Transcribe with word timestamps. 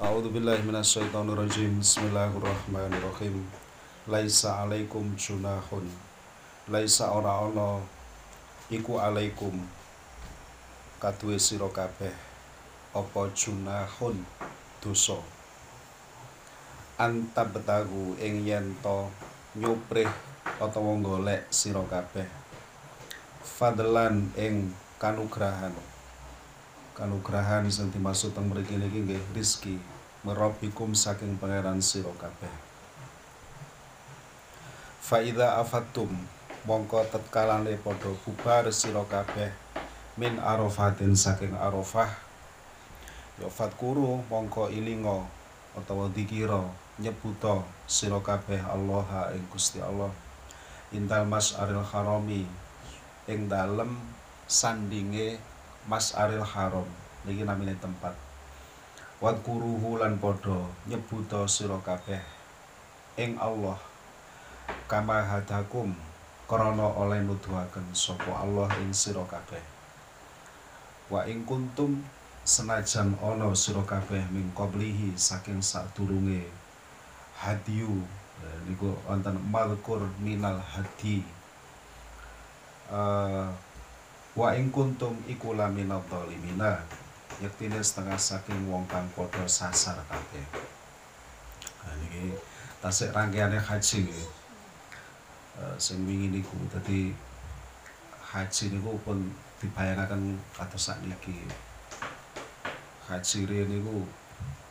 A'udzu 0.00 0.32
billahi 0.32 0.64
minasyaitonir 0.64 1.36
rajim. 1.36 1.76
Bismillahirrahmanirrahim. 1.76 3.44
Laisa 4.08 4.64
alaikum 4.64 5.12
junahun. 5.12 5.84
Laisa 6.72 7.12
ora 7.12 7.44
ana 7.44 7.84
iku 8.72 8.96
alaikum 8.96 9.52
kaduwe 11.04 11.36
sira 11.36 11.68
kabeh 11.68 12.16
apa 12.96 13.28
junahun 13.36 14.24
dosa. 14.80 15.20
Antabtagu 16.96 18.16
ing 18.24 18.48
yen 18.48 18.72
to 18.80 19.04
nyuprih 19.52 20.08
utawa 20.64 20.96
golek 20.96 21.44
sira 21.52 21.84
kabeh. 21.84 22.24
Fadlan 23.44 24.32
ing 24.32 24.72
kanugrahan 24.96 25.76
kanugrahan 27.00 27.64
sing 27.72 27.88
dimaksud 27.88 28.36
teng 28.36 28.52
mriki 28.52 28.76
niki 28.76 29.00
nggih 29.00 29.24
rizki 29.32 29.80
merobikum 30.20 30.92
saking 30.92 31.40
pangeran 31.40 31.80
sira 31.80 32.12
kabeh. 32.20 32.52
Faida 35.00 35.56
afatum 35.56 36.12
mongko 36.68 37.00
tetkalane 37.08 37.80
padha 37.80 38.12
bubar 38.20 38.68
sira 38.68 39.00
kabeh 39.08 39.48
min 40.20 40.36
arafatin 40.36 41.16
saking 41.16 41.56
arafah 41.56 42.12
ya 43.40 43.48
fatkuru 43.48 44.20
mongko 44.28 44.68
ilinga 44.68 45.24
utawa 45.72 46.04
dikira 46.12 46.68
nyebuta 47.00 47.64
sira 47.88 48.20
kabeh 48.20 48.60
Allah 48.60 49.32
ing 49.32 49.40
Gusti 49.48 49.80
Allah. 49.80 50.12
Intal 50.92 51.24
mas'aril 51.24 51.80
harami 51.80 52.44
ing 53.24 53.48
dalem 53.48 53.96
sandinge 54.44 55.40
Mas 55.88 56.12
Aril 56.12 56.44
Haram 56.44 56.84
niki 57.26 57.44
namine 57.44 57.76
tempat. 57.76 58.16
Wadkuruhu 59.20 60.00
lan 60.00 60.16
padha 60.16 60.64
nyebuta 60.88 61.44
sira 61.44 61.76
kabeh 61.84 62.24
ing 63.20 63.36
Allah. 63.36 63.76
Kama 64.88 65.20
hadakum 65.26 65.92
krana 66.48 66.88
oleh 66.96 67.20
nuduhaken 67.20 67.92
sapa 67.92 68.32
Allah 68.40 68.70
ing 68.80 68.96
sira 68.96 69.20
kabeh. 69.28 69.60
Wa 71.12 71.28
ing 71.28 71.44
kuntum 71.44 72.00
senajan 72.46 73.12
ana 73.20 73.52
sira 73.52 73.84
kabeh 73.84 74.24
ming 74.32 74.48
qablihi 74.56 75.12
saking 75.18 75.60
sadurunge 75.60 76.48
hadiyu 77.36 78.00
niku 78.64 78.96
wonten 79.04 79.36
malkur 79.52 80.00
minal 80.24 80.56
hadi. 80.56 81.20
Uh, 82.90 83.52
wa 84.34 84.56
ing 84.56 84.72
kuntum 84.72 85.14
iku 85.28 85.54
lamina 85.54 86.00
dhalimina 86.08 86.80
yektine 87.40 87.80
setengah 87.80 88.20
saking 88.20 88.68
wong 88.68 88.84
kang 88.84 89.08
padha 89.16 89.48
sasar 89.48 89.96
kabeh. 90.04 90.44
Nah 91.80 91.96
niki 92.04 92.36
tasik 92.84 93.16
rangkaiane 93.16 93.56
haji 93.56 94.04
nggih. 94.04 94.28
Uh, 95.60 95.76
sing 95.80 96.04
wingi 96.04 96.28
niku 96.28 96.56
dadi 96.68 97.16
haji 98.20 98.64
niku 98.76 98.96
pun 99.04 99.32
dibayangaken 99.60 100.40
kados 100.56 100.88
sakniki 100.88 101.36
haji 103.08 103.38
riyen 103.48 103.68
niku 103.68 104.04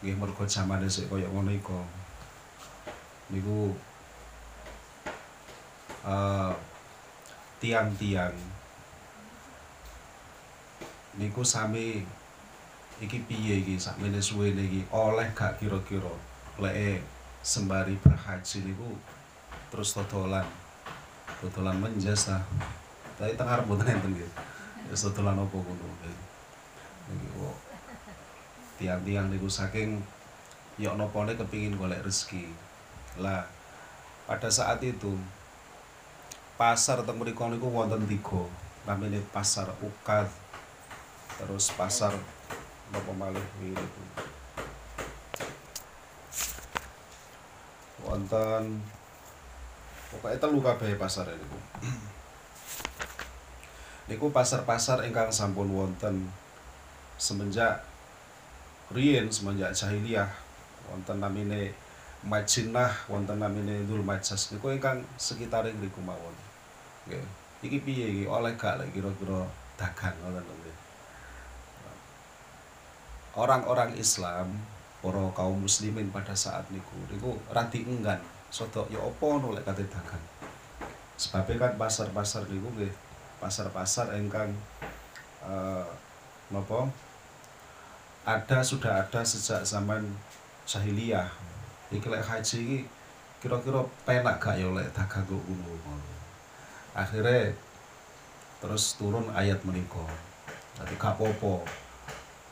nggih 0.02 0.16
mergo 0.18 0.46
jamane 0.46 0.86
sik 0.86 1.10
kaya 1.10 1.26
ngono 1.26 1.50
iku. 1.50 1.82
Niku 3.34 3.74
uh, 6.06 6.54
tiang-tiang. 7.58 8.38
Niku 11.20 11.42
sami 11.44 12.06
iki 13.00 13.24
piye 13.26 13.64
iki? 13.64 13.80
Sakmene 13.80 14.20
suwene 14.20 14.64
iki. 14.64 14.82
Oleh 14.92 15.28
gak 15.36 15.60
kira-kira. 15.60 16.12
Leke 16.60 17.04
sembari 17.40 17.96
berhaji 18.00 18.68
niku 18.68 18.96
terus 19.72 19.96
todolan. 19.96 20.46
Todolan 21.40 21.80
menjas 21.80 22.28
ta. 22.28 22.44
Tapi 23.16 23.36
tengah 23.36 23.64
mboten 23.64 23.88
enten 23.88 24.16
nggih. 24.16 24.32
Ya 24.90 24.96
ngono 24.96 25.46
niki 27.10 27.28
kok 27.34 27.58
tiang-tiang 28.78 29.28
niku 29.34 29.50
saking 29.50 29.98
yok 30.78 30.96
nopone 30.96 31.34
kepingin 31.36 31.76
golek 31.76 32.06
rezeki. 32.06 32.48
Lah 33.20 33.46
pada 34.30 34.50
saat 34.54 34.80
itu 34.86 35.18
pasar 36.56 37.02
teng 37.04 37.20
niku 37.20 37.68
wonten 37.70 38.06
tiga. 38.06 38.44
Namanya 38.88 39.20
pasar 39.30 39.70
ukad 39.84 40.26
terus 41.38 41.70
pasar 41.76 42.16
apa 42.90 43.12
malih 43.14 43.46
itu 43.62 44.02
wonten 48.02 48.82
pokoknya 50.10 50.38
telu 50.42 50.60
kabeh 50.64 50.98
pasar 50.98 51.30
niku 51.30 51.60
niku 54.10 54.26
pasar-pasar 54.34 55.06
ingkang 55.06 55.30
sampun 55.30 55.70
wonten 55.70 56.34
semenjak 57.22 57.86
riyen 58.90 59.30
semenjak 59.30 59.70
jahiliyah. 59.76 60.30
Wonten 60.90 61.22
namine 61.22 61.78
Majinah 62.26 63.06
wonten 63.06 63.38
namine 63.38 63.86
Dzul 63.86 64.02
Majas 64.02 64.50
niku 64.50 64.74
ingkang 64.74 65.06
sekitar 65.22 65.70
niku 65.70 66.02
mawon. 66.02 66.34
Nggih. 67.06 67.22
Iki 67.60 67.78
piye 67.86 68.06
iki? 68.10 68.24
Oleh 68.26 68.56
gak 68.58 68.82
kira-kira 68.96 69.46
dagang 69.78 70.16
ngoten 70.26 70.44
nggih 70.44 70.76
orang-orang 73.38 73.94
Islam 73.98 74.58
para 75.00 75.24
kaum 75.32 75.64
muslimin 75.64 76.12
pada 76.12 76.36
saat 76.36 76.68
niku 76.74 76.98
niku 77.08 77.32
rati 77.56 77.88
enggan 77.88 78.20
sodok 78.52 78.90
ya 78.92 79.00
apa 79.00 79.28
nolak 79.40 79.64
kate 79.64 79.86
dagang. 79.88 80.26
Sebabnya 81.16 81.56
kan 81.70 81.74
pasar-pasar 81.80 82.50
niku 82.50 82.68
nggih 82.76 82.92
pasar-pasar 83.40 84.12
engkang 84.18 84.52
uh, 85.46 85.86
napa? 86.52 86.90
Ada 88.28 88.60
sudah 88.62 89.08
ada 89.08 89.22
sejak 89.24 89.64
zaman 89.64 90.04
jahiliyah. 90.68 91.30
Iki 91.90 92.08
lek 92.12 92.26
haji 92.26 92.58
iki 92.60 92.80
kira-kira 93.40 93.82
penak 94.04 94.44
gak 94.44 94.60
ya 94.60 94.68
lek 94.68 94.92
dagang 94.92 95.24
kok 95.24 95.44
akhirnya 96.92 97.56
terus 98.60 99.00
turun 99.00 99.32
ayat 99.32 99.64
menika. 99.64 100.04
Jadi 100.76 100.94
gak 101.00 101.16
apa-apa 101.16 101.64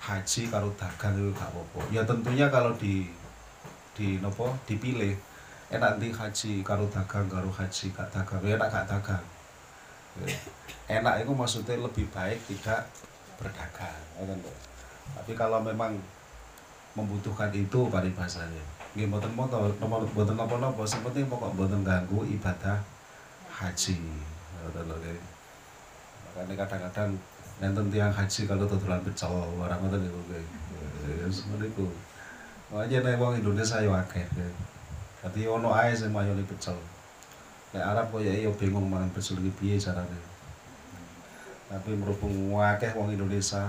haji 0.08 0.42
karo 0.48 0.72
dagang 0.80 1.14
itu 1.20 1.32
gak 1.36 1.52
apa-apa. 1.52 1.80
Ya 1.92 2.02
tentunya 2.08 2.48
kalau 2.48 2.72
di 2.80 3.12
di 3.92 4.24
nopo 4.24 4.56
dipilih 4.64 5.12
enak 5.68 6.00
nanti 6.00 6.08
haji 6.16 6.64
karo 6.64 6.88
dagang 6.88 7.28
karo 7.28 7.52
haji 7.52 7.92
gak 7.92 8.08
dagang. 8.16 8.40
Ya 8.48 8.56
enak 8.56 8.72
gak 8.72 8.88
dagang. 8.88 9.26
Enak 10.88 11.28
itu 11.28 11.32
maksudnya 11.36 11.76
lebih 11.76 12.08
baik 12.16 12.40
tidak 12.48 12.88
berdagang 13.38 14.08
tapi 15.16 15.32
kalau 15.38 15.62
memang 15.62 15.96
membutuhkan 16.98 17.54
itu 17.54 17.88
paribasanya 17.88 18.64
nggih 18.98 19.06
mboten 19.06 19.30
moto 19.38 19.70
nomor 19.78 20.02
mboten 20.10 20.34
napa-napa 20.34 20.82
sing 20.90 21.06
penting 21.06 21.30
pokok 21.30 21.54
mboten 21.54 21.86
ganggu 21.86 22.26
ibadah 22.26 22.82
haji. 23.62 24.02
Ngoten 24.58 24.90
lho 24.90 24.98
makanya 26.34 26.66
kadang-kadang 26.66 27.14
nenten 27.58 27.90
tiang 27.90 28.14
haji 28.14 28.42
kalau 28.46 28.70
dodolan 28.70 29.02
pecel 29.02 29.34
orang 29.34 29.82
ngoten 29.82 30.06
niku 30.06 30.20
nggih. 30.30 30.46
Ya 31.08 31.28
semono 31.32 31.66
iku. 31.66 31.88
Makanya 32.70 32.98
nek 33.02 33.18
wong 33.18 33.34
Indonesia 33.42 33.82
yo 33.82 33.96
akeh. 33.98 34.28
Dadi 35.24 35.42
ono 35.50 35.74
ae 35.74 35.96
sing 35.96 36.14
mayone 36.14 36.46
pecel. 36.46 36.78
Nek 37.74 37.84
Arab 37.84 38.14
koyo 38.14 38.30
yo 38.30 38.54
bingung 38.54 38.86
mangan 38.86 39.10
pecel 39.10 39.42
iki 39.42 39.52
piye. 39.58 39.76
Tapi 41.68 42.00
berhubung 42.00 42.56
akeh 42.64 42.96
wong 42.96 43.12
Indonesia, 43.12 43.68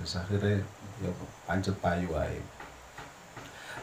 wis 0.00 0.16
akhire 0.16 0.64
yo 1.02 1.10
pancet 1.44 1.76
payu 1.82 2.14
ae. 2.14 2.38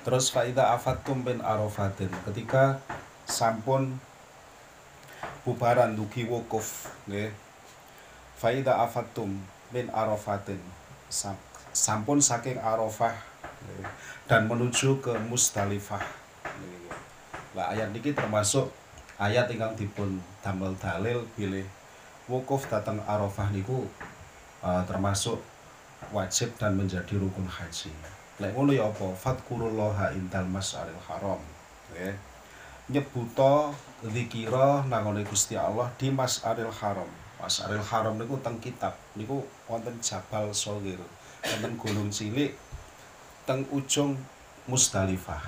Terus 0.01 0.34
faida 0.34 0.73
afatum 0.73 1.22
bin 1.22 1.43
arafatin 1.46 2.09
ketika 2.26 2.81
sampun 3.29 4.02
bubaran 5.46 5.93
dugi 5.93 6.26
wukuf 6.26 6.90
nggih 7.05 7.29
faida 8.41 8.82
afatum 8.82 9.38
min 9.70 9.85
arafatin 9.93 10.58
sampun 11.70 12.17
saking 12.17 12.58
arafah 12.58 13.14
dan 14.26 14.49
menuju 14.49 14.97
ke 14.97 15.14
mustalifah 15.29 16.02
lah 17.53 17.70
ayat 17.70 17.93
niki 17.93 18.17
termasuk 18.17 18.73
ayat 19.22 19.46
ingkang 19.53 19.78
dipun 19.78 20.17
damel 20.41 20.73
dalil 20.82 21.22
bilih 21.38 21.70
wukuf 22.26 22.66
datang 22.66 22.97
arafah 23.05 23.53
niku 23.53 23.85
uh, 24.66 24.82
termasuk 24.90 25.38
wajib 26.09 26.49
dan 26.58 26.73
menjadi 26.73 27.14
rukun 27.22 27.46
haji. 27.46 27.93
Lek 28.41 28.58
ngono 28.58 28.73
ya 28.73 28.90
apa? 28.90 29.14
Fadkurullaha 29.14 30.17
intal 30.17 30.49
mas'alil 30.49 30.97
haram. 31.05 31.38
Nggih 31.93 32.17
nyebuta 32.91 33.72
zikira 34.03 34.84
nangone 34.90 35.23
Gusti 35.23 35.55
Allah 35.55 35.88
di 35.96 36.11
Mas'alil 36.11 36.67
Haram 36.67 37.21
Masaril 37.41 37.82
Haram 37.82 38.22
niku 38.22 38.38
teng 38.46 38.61
kitab 38.61 38.93
niku 39.17 39.41
wonten 39.66 39.97
Jabal 39.97 40.53
Shogir 40.53 41.02
wonten 41.41 41.73
gunung 41.73 42.14
cilik 42.14 42.53
teng 43.49 43.66
ujung 43.73 44.14
Mustalifah. 44.70 45.41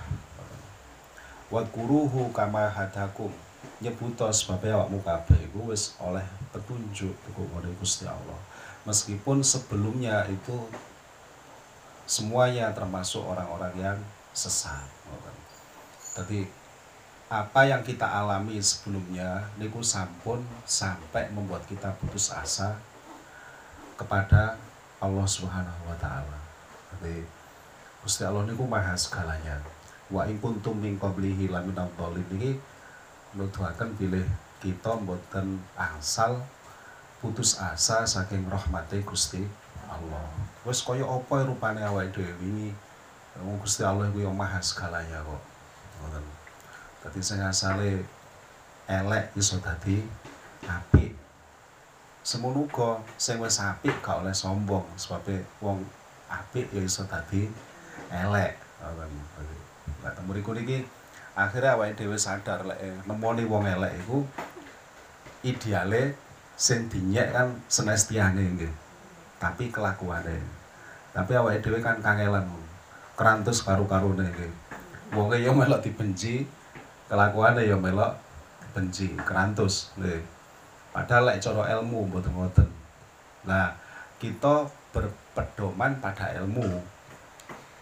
Wadkuruhu 1.53 2.33
kama 2.33 2.65
hadakum 2.65 3.29
nyebuto 3.77 4.25
sebabnya 4.33 4.73
awakmu 4.73 5.05
kabeh 5.05 5.37
iku 5.37 5.69
wis 5.69 5.93
oleh 6.01 6.25
petunjuk 6.49 7.13
tuku 7.13 7.43
Gusti 7.77 8.09
Allah. 8.09 8.41
Meskipun 8.89 9.45
sebelumnya 9.45 10.25
itu 10.33 10.65
semuanya 12.09 12.73
termasuk 12.73 13.21
orang-orang 13.21 13.73
yang 13.77 13.99
sesat. 14.33 14.89
Jadi 16.17 16.49
apa 17.33 17.65
yang 17.65 17.81
kita 17.81 18.05
alami 18.05 18.61
sebelumnya 18.61 19.49
niku 19.57 19.81
sampun 19.81 20.45
sampai 20.69 21.33
membuat 21.33 21.65
kita 21.65 21.89
putus 21.97 22.29
asa 22.29 22.77
kepada 23.97 24.53
Allah 25.01 25.25
Subhanahu 25.25 25.89
wa 25.89 25.97
taala. 25.97 26.37
Jadi 26.93 27.25
Gusti 28.05 28.21
Allah 28.21 28.45
niku 28.45 28.69
maha 28.69 28.93
segalanya. 28.93 29.65
Wa 30.13 30.29
in 30.29 30.37
kuntum 30.37 30.77
min 30.77 31.01
qablihi 31.01 31.49
laminal 31.49 31.89
ini 32.37 32.53
nuduhaken 33.33 33.97
bilih 33.97 34.29
kita 34.61 34.93
mboten 35.01 35.57
asal 35.73 36.37
putus 37.17 37.57
asa 37.57 38.05
saking 38.05 38.45
rahmate 38.45 39.01
Gusti 39.01 39.41
Allah. 39.89 40.29
Wis 40.69 40.85
kaya 40.85 41.01
apa 41.01 41.49
rupane 41.49 41.81
awake 41.81 42.13
dhewe 42.13 42.29
wingi. 42.37 42.69
Gusti 43.57 43.81
Allah 43.81 44.13
yang 44.13 44.37
maha 44.37 44.61
segalanya 44.61 45.17
kok. 45.25 45.41
Ngoten. 45.97 46.42
Dadi 47.03 47.19
sing 47.19 47.43
asale 47.43 48.07
elek 48.87 49.35
iso 49.35 49.59
dadi 49.59 49.99
apik. 50.63 51.11
Semono 52.23 52.63
uga 52.63 53.03
sing 53.19 53.43
wis 53.43 53.59
apik 53.59 53.99
gak 53.99 54.23
oleh 54.23 54.31
sombong 54.31 54.87
sebabe 54.95 55.43
wong 55.59 55.83
apik 56.31 56.71
ya 56.71 56.79
iso 56.79 57.03
dadi 57.03 57.51
elek. 58.07 58.55
Lah 60.03 60.11
temu 60.15 60.31
niki 60.31 60.87
akhirnya 61.33 61.73
awake 61.73 61.97
dhewe 61.97 62.17
sadar 62.17 62.61
lek 62.61 62.77
eh, 62.77 62.93
nemoni 63.09 63.43
wong 63.49 63.65
elek 63.65 63.93
iku 64.05 64.21
ideale 65.41 66.13
sing 66.53 66.85
dinyek 66.93 67.33
kan 67.33 67.57
senestiane 67.65 68.53
nggih 68.53 68.73
tapi 69.41 69.73
kelakuane 69.73 70.37
tapi 71.09 71.33
awake 71.33 71.65
dhewe 71.65 71.81
kan 71.81 71.97
kangelan 72.05 72.45
kerantus 73.17 73.65
karu-karune 73.65 74.29
nggih 74.29 74.53
wonge 75.17 75.41
yo 75.41 75.57
melok 75.57 75.81
dibenci 75.81 76.45
kelakuane 77.07 77.65
yo 77.67 77.79
melok 77.79 78.15
benci 78.73 79.13
kerantus. 79.23 79.91
Nggih 79.99 80.21
padahal 80.93 81.33
lek 81.33 81.41
ilmu 81.43 82.09
mboten 82.09 82.33
ngoten. 82.33 82.69
Nah 83.49 83.73
kita 84.21 84.67
berpedoman 84.93 85.97
pada 85.99 86.31
ilmu 86.39 86.63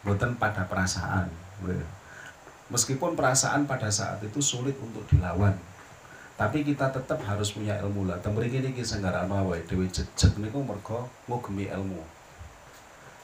mboten 0.06 0.38
pada 0.40 0.66
perasaan. 0.66 1.28
Nggih 1.62 2.02
Meskipun 2.72 3.20
perasaan 3.20 3.68
pada 3.68 3.92
saat 3.92 4.24
itu 4.24 4.40
sulit 4.40 4.80
untuk 4.80 5.04
dilawan, 5.12 5.52
tapi 6.40 6.64
kita 6.64 6.88
tetap 6.88 7.20
harus 7.28 7.52
punya 7.52 7.76
ilmu 7.84 8.08
lah. 8.08 8.16
Temriki 8.24 8.64
niki 8.64 8.80
sing 8.80 9.04
ngarakno 9.04 9.44
awake 9.44 9.68
dhewe 9.68 9.92
jejeg 9.92 10.32
niku 10.40 10.64
mergo 10.64 11.12
ngugemi 11.28 11.68
ilmu. 11.68 12.00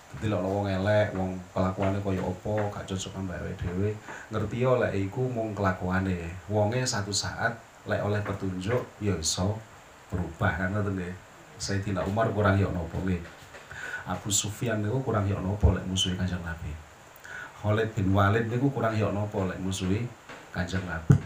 Dadi 0.08 0.32
lek 0.32 0.40
wong 0.40 0.66
elek, 0.72 1.08
wong 1.14 1.36
kelakuane 1.52 2.00
kaya 2.00 2.24
apa, 2.24 2.54
gak 2.72 2.86
cocok 2.88 3.18
ambek 3.20 3.38
awake 3.44 3.60
dhewe, 3.60 3.90
ngerti 4.32 4.56
yo 4.64 4.80
lek 4.80 4.94
iku 4.96 5.28
mung 5.28 5.52
kelakuane. 5.52 6.32
Wonge 6.48 6.82
satu 6.88 7.12
saat 7.12 7.60
lek 7.88 8.00
oleh 8.04 8.24
petunjuk 8.24 8.84
ya 9.04 9.14
iso 9.20 9.60
berubah 10.08 10.56
kan 10.56 10.72
ngoten 10.72 10.96
nggih. 10.96 11.16
Sayyidina 11.58 12.06
Umar 12.08 12.32
kurang 12.32 12.56
yo 12.56 12.72
nopo 12.72 13.04
nggih. 13.04 13.20
Abu 14.08 14.32
Sufyan 14.32 14.80
niku 14.80 15.04
kurang 15.04 15.28
yo 15.28 15.44
nopo 15.44 15.76
lek 15.76 15.84
musuhe 15.84 16.16
Kanjeng 16.16 16.40
Nabi. 16.40 16.72
Khalid 17.58 17.90
bin 17.98 18.14
Walid 18.14 18.48
niku 18.48 18.70
kurang 18.70 18.94
yok 18.96 19.12
nopo 19.12 19.50
lek 19.50 19.60
musuhi 19.60 20.06
Kanjeng 20.54 20.86
Nabi. 20.88 21.20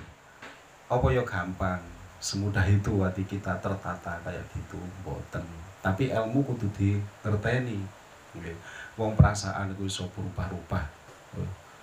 Apa 0.89 1.07
yo 1.12 1.22
gampang, 1.27 1.84
semudah 2.18 2.63
itu 2.66 3.04
hati 3.04 3.24
kita 3.27 3.60
tertata 3.60 4.18
kayak 4.24 4.44
gitu, 4.56 4.80
boten. 5.04 5.44
Tapi 5.84 6.10
ilmu 6.10 6.42
kudu 6.44 6.68
dikerteni. 6.75 8.00
Wong 8.95 9.18
perasaan 9.18 9.74
iku 9.75 9.88
iso 9.88 10.07
berubah-ubah. 10.12 10.86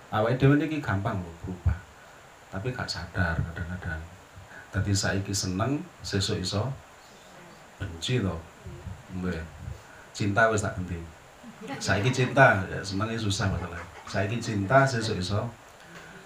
Awake 0.09 0.41
dhewe 0.41 0.55
niki 0.57 0.81
gampang 0.81 1.21
lho 1.21 1.31
berubah. 1.45 1.77
Tapi 2.49 2.73
gak 2.73 2.89
sadar 2.89 3.37
kadang-kadang. 3.37 4.01
Dadi 4.73 4.93
saiki 4.93 5.33
seneng, 5.33 5.81
sesuk 6.01 6.41
iso 6.41 6.69
benci. 7.77 8.21
Nggih. 9.13 9.41
Cinta 10.13 10.49
wis 10.49 10.65
tak 10.65 10.77
ganti. 10.77 10.97
Saiki 11.77 12.09
cinta, 12.09 12.65
ya 12.65 12.81
seneng 12.81 13.13
susah 13.13 13.49
masalah 13.49 13.81
saiki 14.09 14.41
cinta 14.41 14.81
sesuk 14.89 15.21
iso 15.21 15.45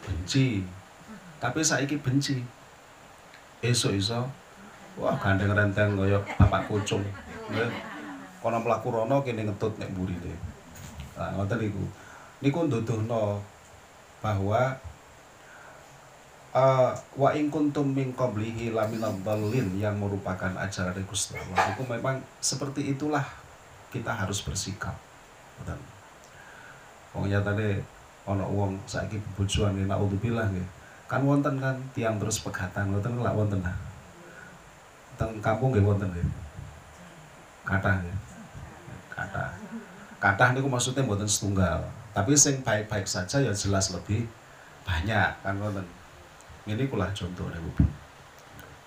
benci 0.07 0.63
tapi 1.43 1.59
saiki 1.59 1.99
benci 1.99 2.39
esok 3.59 3.99
iso 3.99 4.23
wah 4.95 5.19
gandeng 5.19 5.51
renteng 5.51 5.99
kaya 5.99 6.15
bapak 6.39 6.63
kucung 6.71 7.03
kono 8.43 8.59
mlaku 8.59 8.91
rono 8.91 9.23
kene 9.23 9.47
ngetut 9.47 9.79
nek 9.79 9.95
mburine 9.95 10.35
nah 11.15 11.31
ngoten 11.39 11.63
niku. 11.63 11.83
Niku 12.43 12.67
nduduhno 12.67 13.39
bahwa 14.19 14.75
uh, 16.51 16.91
wa 17.15 17.29
in 17.31 17.47
kuntum 17.47 17.87
min 17.95 18.11
qablihi 18.11 18.75
laminal 18.75 19.15
dhalin 19.23 19.79
yang 19.79 19.95
merupakan 19.95 20.51
ajaran 20.59 20.99
Gusti 21.07 21.39
Allah 21.39 21.71
itu 21.71 21.83
memang 21.87 22.19
seperti 22.43 22.91
itulah 22.91 23.23
kita 23.95 24.11
harus 24.11 24.43
bersikap. 24.43 24.97
Betul 25.61 25.79
wong 27.13 27.29
nyatane 27.29 27.79
ana 28.25 28.41
wong 28.43 28.73
saiki 28.89 29.21
bebojoan 29.21 29.77
nek 29.77 29.95
naudzubillah 29.95 30.49
nggih. 30.49 30.67
Kan 31.07 31.23
wonten 31.23 31.61
kan 31.61 31.77
tiang 31.93 32.17
terus 32.17 32.41
pegatan 32.41 32.89
wonten 32.91 33.21
lak 33.21 33.37
wonten 33.37 33.61
teng 35.15 35.31
kampung 35.39 35.71
nggih 35.71 35.85
wonten 35.85 36.09
nggih. 36.09 36.27
Kathah 37.63 38.01
nggih 38.01 38.32
kathah 39.23 39.51
kathah 40.23 40.55
niku 40.55 40.71
maksudnya 40.71 41.03
mboten 41.03 41.27
setunggal. 41.27 41.83
Tapi 42.15 42.31
sing 42.37 42.63
baik-baik 42.63 43.03
saja 43.03 43.43
ya 43.43 43.51
jelas 43.51 43.91
lebih 43.91 44.23
banyak 44.87 45.31
kan 45.43 45.55
wonten 45.59 45.83
ini 46.63 46.87
kula 46.87 47.11
contoh 47.11 47.51
niku. 47.51 47.83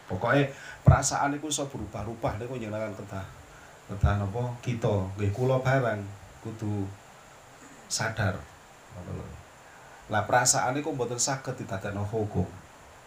Pokoknya 0.09 0.49
perasaan 0.81 1.37
niku 1.37 1.53
iso 1.53 1.69
berubah-ubah 1.69 2.41
niku 2.41 2.57
njenengan 2.57 2.95
kedah 2.97 3.27
kedah 3.93 4.23
napa? 4.23 4.49
Kita. 4.65 5.13
Nggih 5.21 5.31
kula 5.37 5.61
barang 5.61 6.01
kudu 6.41 6.89
sadar. 7.93 8.41
Lah 10.09 10.23
perasaan 10.25 10.79
itu 10.79 10.89
mboten 10.89 11.19
saged 11.21 11.53
didadekno 11.59 12.01
hukum. 12.07 12.47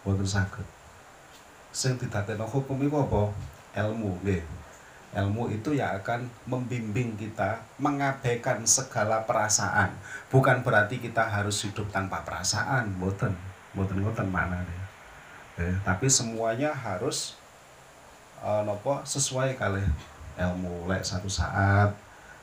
Mboten 0.04 0.28
saged. 0.28 0.66
Sing 1.74 1.98
didadekno 1.98 2.46
hukum 2.46 2.78
itu 2.78 2.94
apa? 2.94 3.32
Ilmu 3.74 4.22
nggih 4.22 4.59
ilmu 5.10 5.50
itu 5.50 5.74
ya 5.74 5.98
akan 5.98 6.30
membimbing 6.46 7.18
kita 7.18 7.58
mengabaikan 7.82 8.62
segala 8.62 9.26
perasaan. 9.26 9.90
Bukan 10.30 10.62
berarti 10.62 11.02
kita 11.02 11.26
harus 11.26 11.66
hidup 11.66 11.90
tanpa 11.90 12.22
perasaan 12.22 12.94
mboten. 12.94 13.34
Mboten 13.74 14.02
ngoten 14.02 14.26
mana 14.30 14.58
nih 14.66 14.80
eh, 15.60 15.74
tapi 15.86 16.08
semuanya 16.08 16.72
harus 16.72 17.36
uh, 18.40 18.64
nopo 18.64 19.02
sesuai 19.04 19.54
kali 19.54 19.82
ilmu. 20.40 20.88
Lek 20.88 21.04
satu 21.04 21.28
saat 21.28 21.92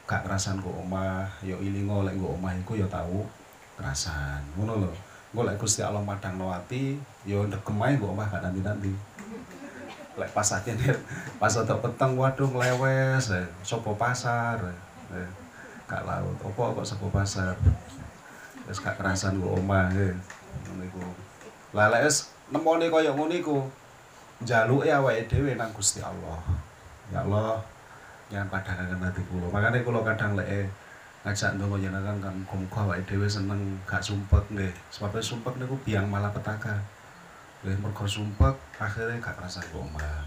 gak 0.07 0.23
kerasan 0.23 0.63
kok 0.63 0.71
omah 0.71 1.27
ya 1.43 1.59
ilingo 1.59 2.07
lek 2.07 2.15
nggo 2.15 2.39
omah 2.39 2.55
iku 2.55 2.79
ya 2.79 2.87
tau 2.87 3.27
kerasan 3.75 4.39
ngono 4.55 4.87
lho. 4.87 4.91
Engko 5.35 5.43
lek 5.43 5.59
Gusti 5.59 5.83
Allah 5.83 5.99
madangno 5.99 6.51
ati 6.53 6.95
ya 7.27 7.43
ndegem 7.43 7.79
ae 7.83 7.99
nggo 7.99 8.15
omah 8.15 8.27
gak 8.31 8.43
nanti-nanti 8.43 8.91
lek 10.17 10.33
pas 10.33 10.49
akhirnya 10.49 10.97
pas 11.41 11.53
untuk 11.53 11.77
peteng 11.85 12.17
waduh 12.17 12.49
nglewes 12.49 13.29
eh, 13.29 13.45
sapa 13.61 13.93
pasar 13.93 14.57
eh, 15.13 15.29
gak 15.87 16.03
laut. 16.03 16.35
Opo 16.43 16.73
kok 16.75 16.83
sapa 16.83 17.07
pasar? 17.07 17.55
Wis 18.67 18.81
gak 18.81 18.99
kerasan 18.99 19.39
nggo 19.39 19.61
omah 19.61 19.87
eh. 19.93 20.11
ngono 20.67 20.83
iku. 20.83 20.99
Lah 21.77 21.93
lek 21.93 22.09
wis 22.09 22.33
nemoni 22.49 22.89
kaya 22.89 23.13
ngono 23.13 23.31
iku 23.31 23.57
njaluke 24.41 24.89
awake 24.89 25.29
dhewe 25.29 25.53
nang 25.53 25.69
Gusti 25.71 26.01
Allah. 26.01 26.41
Ya 27.13 27.23
Allah 27.23 27.61
yang 28.27 28.49
pada 28.51 28.75
kangen 28.75 28.99
hati 28.99 29.23
kulo 29.31 29.47
makanya 29.47 29.79
kulo 29.87 30.03
kadang 30.03 30.35
lek 30.35 30.67
ngajak 31.23 31.55
ndonga 31.55 31.79
jenengan 31.79 32.19
kan 32.19 32.35
muga 32.51 32.89
awake 32.89 33.05
dhewe 33.05 33.29
seneng 33.29 33.77
gak 33.85 34.01
sumpek 34.01 34.43
nggih. 34.49 34.73
Sebabnya 34.89 35.21
sumpek 35.21 35.61
niku 35.61 35.77
biang 35.85 36.09
malah 36.09 36.33
nggih 37.65 37.77
mergo 37.81 38.05
sumpek 38.05 38.55
akhirnya 38.77 39.17
gak 39.17 39.37
kerasa 39.37 39.63
kok 39.63 39.81
omah 39.81 40.25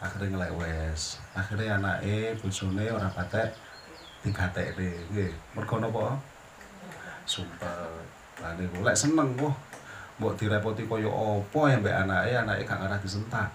akhirnya 0.00 0.36
ngelek 0.36 0.52
wes 0.60 1.16
akhirnya 1.32 1.80
anake 1.80 2.36
bojone 2.40 2.84
ora 2.88 3.08
patek 3.12 3.52
digatekne 4.24 4.90
nggih 5.12 5.32
mergo 5.56 5.76
napa 5.80 6.20
sumpek 7.24 8.04
lah 8.40 8.52
niku 8.56 8.84
lek 8.84 8.96
seneng 8.96 9.36
wah 9.40 9.56
mbok 10.20 10.36
direpoti 10.36 10.84
kaya 10.84 11.08
apa 11.08 11.60
ya 11.72 11.76
mbek 11.80 11.96
anake 12.04 12.32
anake 12.36 12.62
gak 12.68 12.78
ngarah 12.80 13.00
disentak 13.00 13.48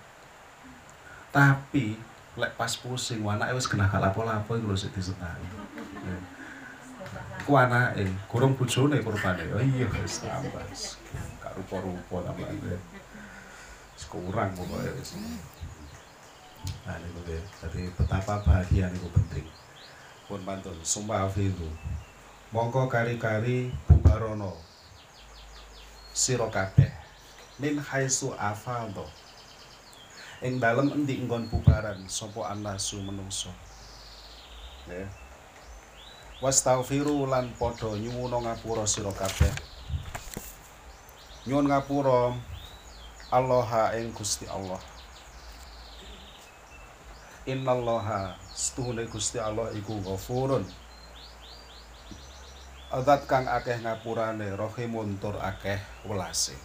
tapi 1.35 1.99
lek 2.35 2.51
pas 2.59 2.71
pusing 2.79 3.23
anake 3.23 3.55
wis 3.55 3.67
kena 3.67 3.87
lapo-lapo 3.87 4.55
iku 4.55 4.71
lho 4.71 4.75
sik 4.75 4.91
disentak. 4.95 5.35
Ku 7.43 7.53
anake, 7.55 8.07
gurung 8.31 8.55
bojone 8.55 8.99
kurbane. 8.99 9.43
Oh 9.55 9.59
iya 9.59 9.87
wis 9.99 10.23
tambah. 10.23 10.63
Gak 11.43 11.53
rupa-rupa 11.55 12.31
tambah. 12.31 12.47
Wis 13.95 14.05
kurang 14.11 14.51
pokoke 14.59 14.91
wis. 14.99 15.15
Nah 16.83 16.99
niku 16.99 17.19
nggih, 17.23 17.41
dadi 17.63 17.81
betapa 17.95 18.43
bahagia 18.43 18.91
niku 18.91 19.07
penting. 19.15 19.47
Pun 20.27 20.41
pantun, 20.43 20.77
sumpah 20.83 21.31
itu. 21.37 21.69
Mongko 22.51 22.91
kari-kari 22.91 23.71
bubarono. 23.87 24.53
Sira 26.11 26.51
kabeh. 26.51 26.91
Min 27.55 27.79
haisu 27.79 28.35
afaldo 28.35 29.07
ing 30.43 30.59
dalem 30.59 30.91
endi 30.91 31.23
nggon 31.23 31.47
bubaran? 31.47 32.03
Sapa 32.11 32.51
anasu 32.51 32.99
menungso? 32.99 33.49
Ya. 34.85 35.07
Wastaghfiru 36.43 37.31
lan 37.31 37.55
padha 37.55 37.95
nyuwun 37.95 38.43
ngapura 38.43 38.83
sira 38.83 39.09
kabeh. 39.15 39.53
Nyuwun 41.47 41.71
ngapura 41.71 42.35
Allah 43.35 43.91
ing 43.99 44.15
Gusti 44.15 44.47
Allah. 44.47 44.79
Innallaha 47.43 48.39
setuhune 48.55 49.03
Gusti 49.11 49.43
Allah 49.43 49.75
iku 49.75 49.99
ghafurun. 49.99 50.63
Adat 52.95 53.27
kang 53.27 53.43
akeh 53.51 53.83
ngapurane 53.83 54.55
rahimun 54.55 55.19
tur 55.19 55.35
akeh 55.35 55.75
welase. 56.07 56.55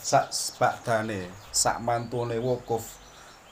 Sak 0.00 0.32
bakdane 0.56 1.28
sak 1.52 1.84
mantune 1.84 2.40
wukuf 2.40 2.96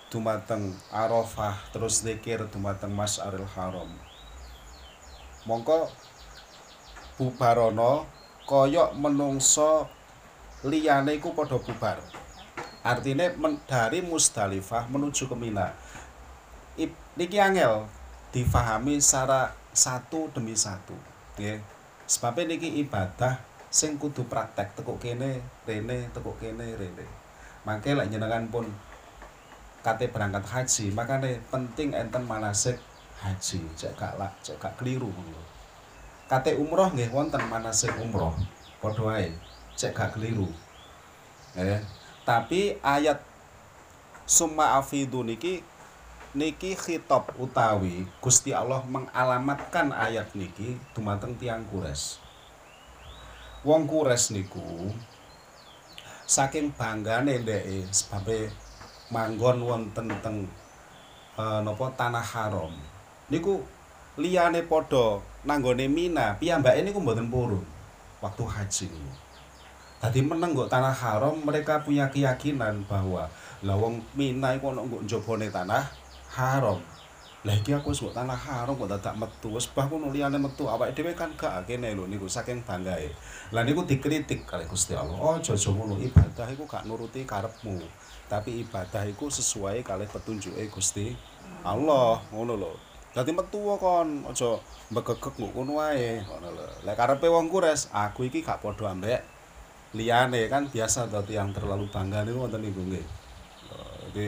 dumateng 0.09 0.73
Arafah 0.89 1.61
terus 1.69 2.01
zikir 2.01 2.49
dumateng 2.49 2.97
Mas'aril 2.97 3.45
Haram. 3.53 3.93
Mongko 5.45 5.93
bubarono 7.21 8.09
koyok 8.49 8.97
menungso 8.97 10.00
liyane 10.65 11.17
iku 11.17 11.33
padha 11.33 11.57
bubar. 11.57 12.01
Artine 12.81 13.37
dari 13.69 14.01
Musdalifah 14.01 14.89
menuju 14.89 15.29
ke 15.29 15.37
Mina. 15.37 15.73
Niki 17.17 17.37
angel 17.37 17.85
difahami 18.33 18.97
secara 19.03 19.53
satu 19.77 20.33
demi 20.33 20.57
satu 20.57 20.97
nggih. 21.37 21.61
Sebabnya 22.09 22.57
niki 22.57 22.81
ibadah 22.81 23.39
sing 23.69 24.01
kudu 24.01 24.25
praktek 24.27 24.73
tekuk 24.75 24.99
kene 24.99 25.45
rene 25.69 26.09
tekuk 26.11 26.41
kene 26.41 26.75
rene. 26.75 27.07
Mangke 27.69 27.93
lek 27.93 28.09
jenengan 28.09 28.49
pun 28.49 28.65
kate 29.81 30.13
berangkat 30.13 30.45
haji 30.45 30.93
makanya 30.93 31.41
penting 31.49 31.97
enten 31.97 32.29
manasik 32.29 32.77
haji 33.25 33.65
cek 33.77 33.97
gak 33.97 34.13
lak 34.21 34.33
cek 34.45 34.61
gak 34.61 34.77
keliru 34.77 35.09
kate 36.29 36.53
umroh 36.53 36.93
nggih 36.93 37.09
wonten 37.09 37.41
manasik 37.49 37.89
umroh 37.97 38.37
padha 38.77 39.01
wae 39.01 39.33
cek 39.81 39.97
gak 39.97 40.13
keliru. 40.21 40.53
Ya 41.57 41.81
tapi 42.31 42.79
ayat 42.85 43.19
summa 44.29 44.79
afidu 44.79 45.25
niki 45.27 45.65
niki 46.31 46.79
khitab 46.79 47.35
utawi 47.41 48.07
Gusti 48.23 48.55
Allah 48.55 48.87
mengalamatkan 48.87 49.91
ayat 49.91 50.31
niki 50.39 50.79
dumateng 50.95 51.35
tiang 51.41 51.67
kures. 51.73 52.23
Wong 53.67 53.91
kures 53.91 54.31
niku 54.31 54.95
saking 56.29 56.71
banggane 56.71 57.43
ndeke 57.43 57.91
sebabe 57.91 58.55
manggon 59.11 59.59
wonten 59.67 60.07
teng 60.23 60.47
e, 61.35 61.43
napa 61.67 61.91
tanah 61.99 62.23
haram. 62.23 62.71
Niku 63.27 63.59
liyane 64.15 64.63
padha 64.71 65.19
nanggone 65.43 65.91
Mina 65.91 66.39
piyambake 66.39 66.87
niku 66.87 67.03
mboten 67.03 67.27
purun 67.27 67.67
waktu 68.23 68.45
haji 68.45 68.87
niku 68.87 69.30
Tadi 70.01 70.25
meneng 70.25 70.57
kok 70.57 70.73
tanah 70.73 70.97
haram 70.97 71.37
mereka 71.45 71.85
punya 71.85 72.09
keyakinan 72.09 72.89
bahwa 72.89 73.29
lawang 73.61 74.01
Mina 74.17 74.57
iku 74.57 74.73
ana 74.73 74.81
tanah 75.53 75.85
haram. 76.33 76.81
Lah 77.45 77.53
iki 77.53 77.77
aku 77.77 77.93
wis 77.93 78.01
tanah 78.09 78.33
haram 78.33 78.81
kok 78.81 78.89
dadak 78.89 79.13
metu 79.21 79.53
bah 79.77 79.85
ngono 79.85 80.09
liyane 80.09 80.41
metu 80.41 80.65
awake 80.73 80.97
dhewe 80.97 81.13
kan 81.13 81.29
gak 81.37 81.69
kene 81.69 81.93
lho 81.93 82.09
niku 82.09 82.25
saking 82.25 82.65
banggae. 82.65 83.13
Lah 83.53 83.61
niku 83.61 83.85
dikritik 83.85 84.49
kali 84.49 84.65
Gusti 84.65 84.97
Allah 84.97 85.21
oh 85.21 85.37
jojo 85.37 85.77
ngono 85.77 86.01
ibadah 86.01 86.49
iku 86.49 86.65
gak 86.65 86.89
nuruti 86.89 87.29
karepmu 87.29 87.77
tapi 88.25 88.65
ibadah 88.65 89.05
iku 89.05 89.29
sesuai 89.29 89.85
kali 89.85 90.09
petunjuke 90.09 90.65
Gusti 90.73 91.13
Allah. 91.61 92.25
Ngono 92.33 92.57
dadi 93.13 93.37
metu 93.37 93.77
kon 93.77 94.25
aja 94.25 94.57
mbegegek 94.89 95.37
nggo 95.37 95.61
ngono 95.61 95.85
wae 95.85 96.25
ngono 96.25 96.57
lho. 96.57 96.65
Lek 96.89 96.97
karepe 96.97 97.29
wong 97.29 97.53
kures 97.53 97.93
aku 97.93 98.33
iki 98.33 98.41
gak 98.41 98.65
padha 98.65 98.97
ambek 98.97 99.40
liyane 99.91 100.47
kan 100.47 100.71
biasa 100.71 101.11
dadi 101.11 101.35
yang 101.35 101.51
terlalu 101.51 101.91
bangga 101.91 102.23
niku 102.23 102.47
wonten 102.47 102.63
niku 102.63 102.83
nggih. 102.87 103.07
Jadi 104.11 104.27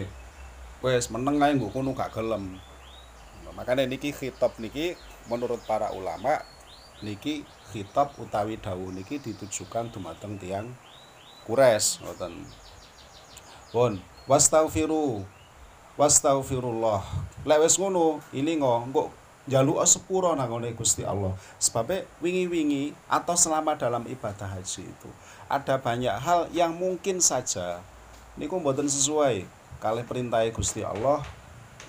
wes 0.82 1.06
meneng 1.14 1.38
ae 1.38 1.54
nggo 1.54 1.70
kono 1.70 1.94
gak 1.94 2.14
gelem. 2.14 2.58
Makanya 3.52 3.84
niki 3.84 4.10
khitab 4.16 4.56
niki 4.58 4.96
menurut 5.28 5.60
para 5.68 5.92
ulama 5.92 6.40
niki 7.04 7.44
khitab 7.70 8.16
utawi 8.18 8.56
dawuh 8.56 8.90
niki 8.90 9.20
ditujukan 9.20 9.92
dumateng 9.92 10.40
tiang 10.40 10.72
kures 11.46 12.00
ngoten. 12.02 12.42
Pun 13.70 14.00
wastaghfiru 14.26 15.22
wastaghfirullah 16.00 17.04
lek 17.44 17.58
wis 17.62 17.76
ngono 17.78 18.24
ini 18.32 18.56
ngo 18.58 19.12
jaluk 19.50 19.82
sepuro 19.84 20.32
nangone 20.32 20.72
Gusti 20.72 21.02
Allah. 21.02 21.34
Sebabnya 21.58 22.06
wingi-wingi 22.22 22.94
atau 23.10 23.34
selama 23.34 23.74
dalam 23.74 24.06
ibadah 24.06 24.46
haji 24.46 24.86
itu 24.86 25.10
ada 25.52 25.76
banyak 25.76 26.16
hal 26.16 26.48
yang 26.56 26.72
mungkin 26.72 27.20
saja. 27.20 27.84
Niku 28.40 28.56
mboten 28.56 28.88
sesuai 28.88 29.44
kali 29.84 30.02
perintah 30.08 30.40
Gusti 30.48 30.80
Allah. 30.80 31.20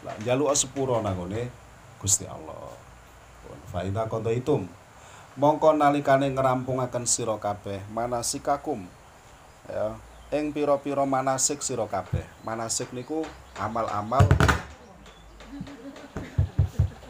Lah 0.04 0.16
jaluk 0.28 0.52
sepuro 0.52 1.00
nangone 1.00 1.48
Gusti 2.04 2.28
Allah. 2.28 2.76
Fa 3.72 3.88
idza 3.88 4.04
qadaitum 4.12 4.68
mongko 5.34 5.74
nalikane 5.74 6.30
ngrampungaken 6.30 7.10
sira 7.10 7.34
kabeh 7.42 7.82
manasikakum 7.90 8.86
ya 9.66 9.98
ing 10.30 10.54
pira-pira 10.54 11.08
manasik 11.08 11.64
sira 11.64 11.88
kabeh. 11.88 12.26
Manasik 12.44 12.92
niku 12.92 13.24
amal-amal 13.56 14.28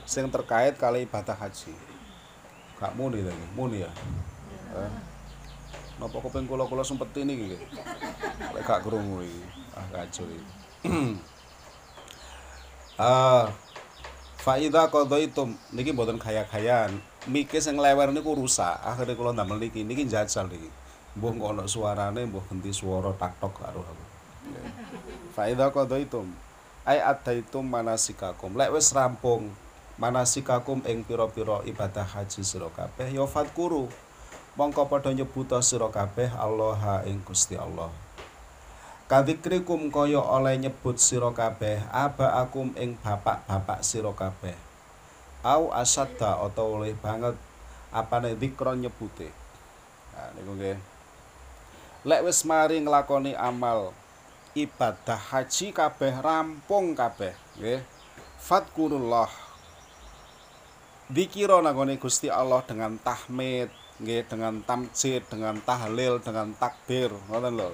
sing 0.06 0.30
terkait 0.30 0.78
kali 0.78 1.10
ibadah 1.10 1.34
haji. 1.34 1.74
Gak 2.78 2.94
muni 2.94 3.26
lagi 3.26 3.48
muni 3.58 3.82
ya. 3.82 3.92
Eh. 4.78 5.13
Napa 6.02 6.18
kuping 6.18 6.50
kula-kula 6.50 6.82
sempet 6.82 7.14
ini 7.22 7.34
iki 7.38 7.48
lek 8.54 8.64
gak 8.66 8.82
krungu 8.82 9.22
iki 9.22 9.44
ah 9.78 9.86
kacau 9.94 10.26
iki 10.26 10.46
ah 13.02 13.48
Faida 14.44 14.92
itu 15.24 15.44
niki 15.72 15.96
mboten 15.96 16.20
kaya-kayaan. 16.20 17.00
Miki 17.32 17.64
sing 17.64 17.80
lewer 17.80 18.12
niku 18.12 18.36
rusak. 18.36 18.76
Akhire 18.84 19.16
kula 19.16 19.32
ndamel 19.32 19.56
niki 19.56 19.88
niki 19.88 20.04
jajal 20.04 20.52
niki. 20.52 20.68
Mbuh 21.16 21.32
kok 21.40 21.56
ana 21.56 21.64
suarane, 21.64 22.28
mbuh 22.28 22.44
ganti 22.52 22.76
swara 22.76 23.16
tak-tok 23.16 23.56
karo 23.56 23.88
aku. 23.88 24.06
Faida 25.32 25.72
itu 25.96 26.28
ai 26.84 27.00
adaitum 27.00 27.64
manasikakum. 27.64 28.60
Lek 28.60 28.76
wis 28.76 28.92
rampung 28.92 29.48
manasikakum 29.96 30.84
ing 30.92 31.08
pira-pira 31.08 31.64
ibadah 31.64 32.04
haji 32.04 32.44
sira 32.44 32.68
kabeh 32.68 33.16
ya 33.16 33.24
fadkuru. 33.24 33.88
Mongko 34.54 34.86
padha 34.86 35.10
nyebuta 35.10 35.58
sira 35.66 35.90
kabeh 35.90 36.30
Allah 36.38 37.02
ing 37.10 37.26
Gusti 37.26 37.58
Allah. 37.58 37.90
Kadikrikum 39.10 39.90
kaya 39.90 40.22
oleh 40.22 40.62
nyebut 40.62 41.02
sira 41.02 41.34
kabeh 41.34 41.82
abaakum 41.90 42.70
ing 42.78 42.94
bapak-bapak 43.02 43.82
sira 43.82 44.14
kabeh. 44.14 44.54
Au 45.42 45.74
asadda 45.74 46.38
atau 46.38 46.78
oleh 46.78 46.94
banget 46.94 47.34
apane 47.90 48.38
dikron 48.38 48.86
nyebute. 48.86 49.34
Nah 50.14 50.30
niku 50.38 50.54
nggih. 50.54 50.78
Lek 52.06 52.22
wis 52.22 52.46
mari 52.46 52.78
nglakoni 52.78 53.34
amal 53.34 53.90
ibadah 54.54 55.18
haji 55.34 55.74
kabeh 55.74 56.14
rampung 56.22 56.94
kabeh 56.94 57.34
nggih. 57.58 57.82
Fadkurullah. 58.38 59.43
Dikira 61.12 61.60
nangone 61.60 62.00
Gusti 62.00 62.32
Allah 62.32 62.64
dengan 62.64 62.96
tahmid, 63.02 63.68
nggih 64.00 64.24
dengan 64.28 64.64
tamjid, 64.64 65.22
dengan 65.28 65.60
tahlil, 65.62 66.24
dengan 66.24 66.56
takbir, 66.56 67.12
ngoten 67.28 67.60
lho. 67.60 67.70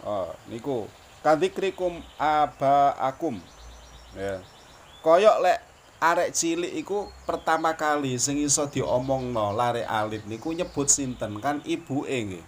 Oh, 0.00 0.32
niku 0.48 0.88
kadikrikum 1.20 2.00
abaakum. 2.16 3.36
Ya. 4.16 4.40
Koyok 5.04 5.36
lek 5.44 5.58
arek 6.00 6.32
cilik 6.32 6.72
iku 6.80 7.12
pertama 7.28 7.76
kali 7.76 8.16
sing 8.16 8.40
iso 8.40 8.64
diomongno 8.72 9.52
lare 9.52 9.84
alit 9.84 10.24
niku 10.24 10.56
nyebut 10.56 10.88
sinten 10.88 11.36
kan 11.44 11.60
ibuke 11.68 12.08
nggih. 12.08 12.44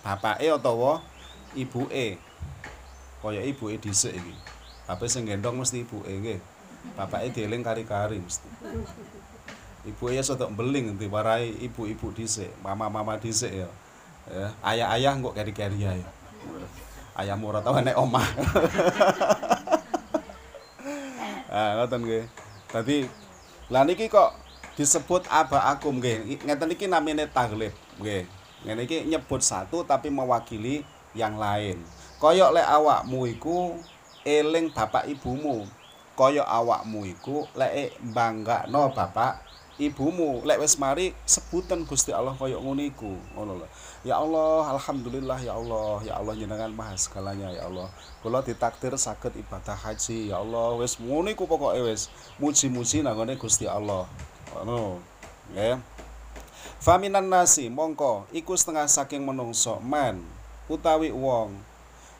Bapake 0.00 0.48
utawa 0.48 1.04
ibuke. 1.52 2.16
Kaya 3.20 3.44
ibuke 3.44 3.76
dhisik 3.76 4.16
iki. 4.16 4.34
Bapak 4.88 5.12
sing 5.12 5.28
gendong 5.28 5.60
mesti 5.60 5.84
ibuke 5.84 6.08
nggih. 6.08 6.40
Bapake 6.96 7.28
dieling 7.36 7.60
kari-kari 7.60 8.16
mesti. 8.16 8.48
Ibu 9.86 10.10
ya 10.10 10.26
sotok 10.26 10.50
beling 10.58 10.98
diwarai 10.98 11.54
ibu-ibu 11.62 12.10
dhisik, 12.10 12.50
mama-mama 12.66 13.14
dhisik 13.14 13.54
ya. 13.54 13.68
Ya, 14.28 14.46
ayah-ayah 14.74 15.14
kok 15.22 15.34
keri-keri 15.38 15.86
ya. 15.86 15.94
Ayah 17.14 17.38
ora 17.38 17.62
tau 17.62 17.78
nek 17.78 17.94
omah. 17.94 18.26
ah, 21.54 21.70
ngoten 21.78 22.02
nggih. 22.04 22.24
Dadi 22.68 22.98
lah 23.72 23.82
niki 23.88 24.10
kok 24.10 24.34
disebut 24.74 25.30
aba 25.30 25.70
akum 25.72 26.02
nggih. 26.02 26.42
Ngeten 26.44 26.74
iki 26.74 26.90
namine 26.90 27.30
taglib 27.30 27.72
nggih. 28.02 28.28
Ngene 28.66 28.84
iki 28.84 29.06
nyebut 29.06 29.40
satu 29.40 29.86
tapi 29.86 30.10
mewakili 30.10 30.82
yang 31.14 31.38
lain. 31.38 31.80
Koyok 32.18 32.50
lek 32.58 32.66
awakmu 32.66 33.30
iku 33.30 33.78
eling 34.26 34.74
bapak 34.74 35.08
ibumu. 35.08 35.64
Koyok 36.18 36.44
awakmu 36.44 37.08
iku 37.08 37.46
lek 37.56 37.96
banggakno 38.02 38.92
bapak 38.92 39.47
ibumu. 39.78 40.42
Lek 40.42 40.58
wis 40.58 40.76
mari 40.76 41.14
sebutan 41.24 41.86
Gusti 41.86 42.10
Allah 42.10 42.34
koyok 42.34 42.60
ngono 42.60 42.82
iku. 42.82 43.14
Ngono. 43.38 43.64
Ya 44.06 44.18
Allah, 44.18 44.78
alhamdulillah 44.78 45.38
ya 45.42 45.58
Allah, 45.58 46.02
ya 46.06 46.14
Allah 46.18 46.34
jenengan 46.38 46.70
maha 46.70 46.94
segalanya 46.94 47.50
ya 47.50 47.66
Allah. 47.66 47.90
Kula 48.22 48.42
ditakdir 48.42 48.94
saged 48.98 49.34
ibadah 49.38 49.74
haji 49.74 50.34
ya 50.34 50.42
Allah. 50.42 50.74
Wis 50.78 50.98
ngono 50.98 51.30
iku 51.30 51.46
pokoke 51.46 51.78
wis 51.86 52.10
muji-muji 52.42 53.06
nang 53.06 53.18
Gusti 53.38 53.64
Allah. 53.70 54.04
Ngono. 54.54 54.98
Nggih. 55.54 55.80
Faminan 56.78 57.26
nasi 57.26 57.66
mongko 57.66 58.30
iku 58.30 58.54
setengah 58.54 58.86
saking 58.86 59.26
menungso 59.26 59.82
man 59.82 60.22
utawi 60.70 61.10
wong 61.10 61.58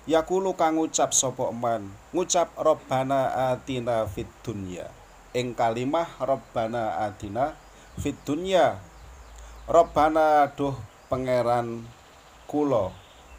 yakulu 0.09 0.51
kang 0.59 0.75
ngucap 0.75 1.15
sapa 1.15 1.55
man 1.55 1.87
ngucap 2.11 2.51
robbana 2.59 3.55
atina 3.55 4.03
fid 4.11 4.27
dunya 4.43 4.91
ing 5.37 5.53
kalimah 5.53 6.09
robbana 6.21 7.05
atina 7.05 7.57
fid 8.01 8.17
dunya. 8.25 8.81
Robbana 9.69 10.49
duh 10.57 10.73
pangeran 11.13 11.85
kula 12.49 12.89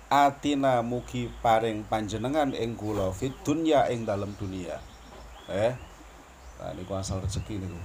atina 0.10 0.86
mugi 0.86 1.29
paring 1.41 1.86
panjenengan 1.86 2.53
ing 2.53 2.77
kula 2.77 3.10
fid 3.13 3.34
dunya 3.41 3.89
ing 3.89 4.05
dalam 4.05 4.34
dunia. 4.38 4.77
Eh 5.50 5.74
nah 6.60 6.75
niku 6.75 6.93
asal 6.93 7.24
rezeki 7.24 7.63
niku. 7.63 7.79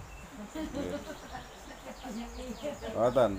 Ngoten. 2.92 3.32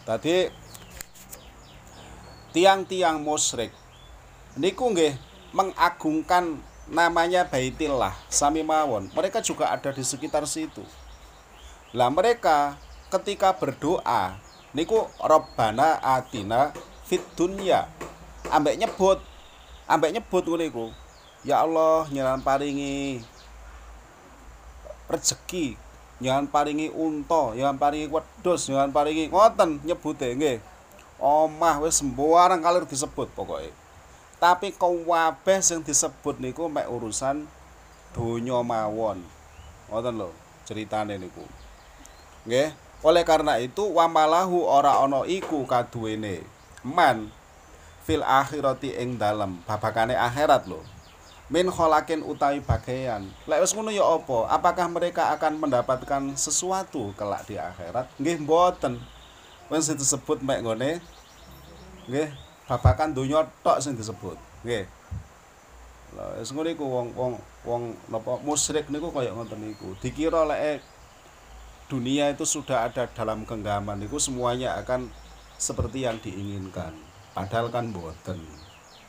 Tadi 0.00 0.36
tiang-tiang 2.56 3.20
musyrik 3.20 3.70
niku 4.56 4.90
nggih 4.90 5.14
mengagungkan 5.54 6.58
namanya 6.90 7.46
Baitillah 7.46 8.12
sami 8.26 8.66
mawon. 8.66 9.08
Mereka 9.14 9.40
juga 9.40 9.70
ada 9.70 9.94
di 9.94 10.02
sekitar 10.02 10.44
situ. 10.44 10.82
Lah 11.94 12.10
mereka 12.10 12.76
ketika 13.08 13.54
berdoa 13.54 14.36
niku 14.74 15.06
Robbana 15.22 16.02
atina 16.02 16.74
fit 17.06 17.22
dunya. 17.38 17.86
Ambek 18.50 18.76
nyebut 18.76 19.22
ambek 19.86 20.18
nyebut 20.18 20.42
ngono 20.46 20.64
iku. 20.66 20.86
Ya 21.40 21.64
Allah, 21.64 22.04
nyeran 22.12 22.44
paringi 22.44 23.24
rezeki 25.10 25.74
jangan 26.22 26.46
paringi 26.46 26.92
unta 26.92 27.56
jangan 27.56 27.80
paringi 27.80 28.06
wedhus 28.06 28.70
jangan 28.70 28.94
paringi 28.94 29.32
ngoten 29.32 29.82
nyebute 29.82 30.36
nggih 30.38 30.62
omah 31.18 31.82
wis 31.82 31.98
sembarang 31.98 32.62
kalir 32.62 32.86
disebut 32.86 33.32
pokoknya 33.34 33.72
tapi 34.40 34.72
kabeh 34.72 35.60
sing 35.60 35.84
disebut 35.84 36.40
niku 36.40 36.66
mek 36.72 36.88
urusan 36.88 37.44
donya 38.16 38.64
mawon 38.64 39.20
ngoten 39.92 40.16
lho 40.16 40.32
ceritane 40.64 41.20
niku 41.20 41.44
nggih 42.48 42.72
oleh 43.04 43.22
karena 43.22 43.60
itu 43.60 43.84
wamalahu 43.84 44.64
ora 44.64 45.04
ana 45.04 45.28
iku 45.28 45.68
kaduwene 45.68 46.40
man 46.80 47.28
fil 48.08 48.24
akhirati 48.24 48.96
ing 48.96 49.20
dalem 49.20 49.60
babakane 49.68 50.16
akhirat 50.16 50.64
lho 50.64 50.80
min 51.50 51.66
kholakin 51.66 52.22
utawi 52.22 52.62
bagian. 52.62 53.26
Lek 53.50 53.58
wis 53.58 53.74
ngono 53.74 53.90
ya 53.90 54.06
apa? 54.06 54.46
Apakah 54.54 54.86
mereka 54.86 55.34
akan 55.34 55.58
mendapatkan 55.58 56.22
sesuatu 56.38 57.10
kelak 57.18 57.42
di 57.50 57.58
akhirat? 57.58 58.06
Nggih 58.22 58.46
mboten. 58.46 59.02
Wis 59.66 59.90
disebut 59.90 60.46
mek 60.46 60.62
ngene. 60.62 61.02
Nggih, 62.06 62.30
babakan 62.70 63.10
donya 63.10 63.42
tok 63.66 63.82
sing 63.82 63.98
disebut. 63.98 64.38
Nggih. 64.62 64.86
Lah 66.14 66.38
wis 66.38 66.54
ngono 66.54 66.70
iku 66.70 66.86
wong 66.86 67.34
wong 67.66 67.82
napa 68.06 68.38
musyrik 68.46 68.86
niku 68.86 69.10
kaya 69.10 69.34
ngoten 69.34 69.58
niku. 69.58 69.98
Dikira 69.98 70.46
lek 70.46 70.78
dunia 71.90 72.30
itu 72.30 72.46
sudah 72.46 72.86
ada 72.86 73.10
dalam 73.10 73.42
genggaman 73.42 73.98
niku 73.98 74.22
semuanya 74.22 74.78
akan 74.78 75.10
seperti 75.58 76.06
yang 76.06 76.22
diinginkan. 76.22 76.94
Padahal 77.34 77.74
kan 77.74 77.90
mboten. 77.90 78.38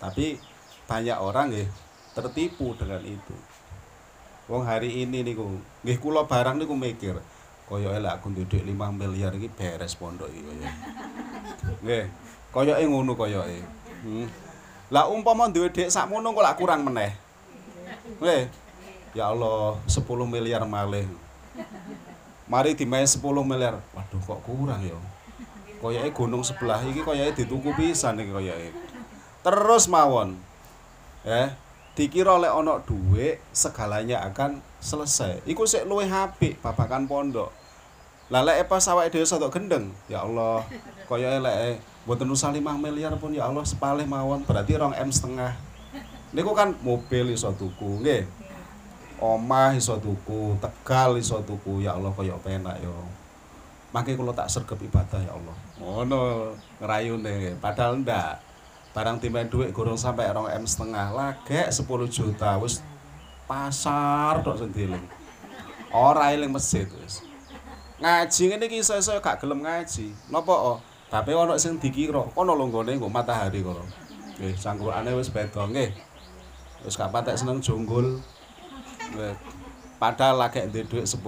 Tapi 0.02 0.42
banyak 0.90 1.18
orang 1.22 1.54
nggih 1.54 1.70
tertipu 2.12 2.76
dengan 2.76 3.00
itu 3.06 3.36
wong 4.52 4.68
hari 4.68 5.08
ini 5.08 5.24
niku 5.24 5.48
nggih 5.88 5.98
kula 6.04 6.28
barang 6.28 6.60
niku 6.60 6.76
mikir 6.76 7.16
kaya 7.72 7.88
elek 7.96 8.20
aku 8.20 8.36
nduduk 8.36 8.60
5 8.60 8.68
miliar 9.00 9.32
iki 9.40 9.48
beres 9.48 9.96
pondok 9.96 10.28
iki 10.28 10.44
kaya 10.44 10.72
nggih 11.88 12.06
koyoke 12.52 12.84
ngono 12.86 13.16
koyoke. 13.16 13.60
Hmm. 14.02 14.28
lah 14.92 15.08
umpama 15.08 15.48
duwe 15.48 15.72
dhek 15.72 15.88
sakmono 15.88 16.36
kok 16.36 16.44
lak 16.44 16.58
kurang 16.60 16.84
meneh. 16.84 17.16
Nggih. 18.20 18.52
Ya 19.16 19.32
Allah 19.32 19.80
10 19.88 20.04
miliar 20.28 20.64
malih. 20.68 21.08
Mari 22.52 22.76
dimain 22.76 23.08
10 23.08 23.24
miliar. 23.48 23.80
Waduh 23.96 24.20
kok 24.20 24.44
kurang 24.44 24.84
ya? 24.84 25.00
Koyoke 25.80 26.12
gunung 26.12 26.44
sebelah 26.44 26.84
iki 26.84 27.08
koyoke 27.08 27.40
dituku 27.40 27.72
pisan 27.80 28.20
iki 28.20 28.36
koyoke. 28.36 28.70
Terus 29.42 29.88
mawon. 29.88 30.36
Eh 31.24 31.56
dikira 31.96 32.36
oleh 32.36 32.52
onok 32.52 32.88
duit 32.88 33.40
segalanya 33.56 34.28
akan 34.28 34.60
selesai. 34.84 35.40
Iku 35.48 35.64
sik 35.64 35.88
luwih 35.88 36.12
apik 36.12 36.60
babakan 36.60 37.08
pondok. 37.08 37.52
Lah 38.32 38.44
lek 38.44 38.68
pas 38.68 38.84
awake 38.92 39.12
dhewe 39.12 39.28
sotok 39.28 39.56
gendeng 39.56 39.92
ya 40.08 40.24
Allah 40.24 40.64
kaya 41.08 41.36
elek 41.36 41.84
mboten 42.06 42.30
usah 42.34 42.50
5 42.50 42.62
miliar 42.82 43.14
pun 43.22 43.34
ya 43.34 43.46
Allah 43.46 43.62
sepalih 43.62 44.10
mawon 44.10 44.42
berarti 44.46 44.78
rong 44.78 44.98
M 44.98 45.10
setengah. 45.14 45.54
Niku 46.32 46.56
kan 46.56 46.74
mobil 46.82 47.36
iso 47.36 47.52
tuku 47.54 48.02
nggih. 48.02 48.26
Omah 49.22 49.78
iso 49.78 50.02
tuku 50.02 50.58
tegal 50.58 51.20
iso 51.22 51.38
tuku 51.46 51.86
ya 51.86 51.94
Allah 51.94 52.10
kaya 52.16 52.34
penak 52.42 52.82
yo. 52.82 52.96
Makanya 53.92 54.18
kalau 54.18 54.34
tak 54.34 54.50
sergap 54.50 54.80
ibadah 54.80 55.20
ya 55.22 55.36
Allah. 55.36 55.58
Ngono 55.78 56.22
ngerayune 56.82 57.60
padahal 57.62 58.02
ndak. 58.02 58.42
Barang 58.92 59.24
timbang 59.24 59.48
duit 59.48 59.72
gorong 59.72 59.96
sampai 59.96 60.28
rong 60.34 60.50
M 60.50 60.66
setengah. 60.66 61.14
Lagek 61.14 61.70
10 61.70 61.86
juta 62.10 62.58
wis 62.60 62.82
pasar 63.46 64.40
dok 64.42 64.58
sendiri 64.58 65.00
ora 65.92 66.32
eling 66.32 66.52
masjid 66.52 66.88
wis. 67.04 67.22
Ngaji 68.02 68.42
ngene 68.50 68.66
iki 68.66 68.82
iso-iso 68.82 69.14
gak 69.22 69.44
gelem 69.44 69.62
ngaji. 69.62 70.16
Napa 70.32 70.56
oh 70.56 70.80
tapi 71.12 71.36
ono 71.36 71.60
sing 71.60 71.76
dikira 71.76 72.24
kono 72.32 72.56
lho 72.56 72.72
nggone 72.72 72.96
nggo 72.96 73.12
matahari 73.12 73.60
kono 73.60 73.84
nggih 74.42 74.58
cangkrukane 74.58 75.14
wis 75.14 75.30
beda 75.30 75.70
nggih. 75.70 75.94
Wis 76.82 76.98
gak 76.98 77.14
patek 77.14 77.38
seneng 77.38 77.62
jonggol. 77.62 78.18
Padahal 80.02 80.42
lagi 80.42 80.66
ndek 80.66 80.90
duit 80.90 81.06
10 81.06 81.22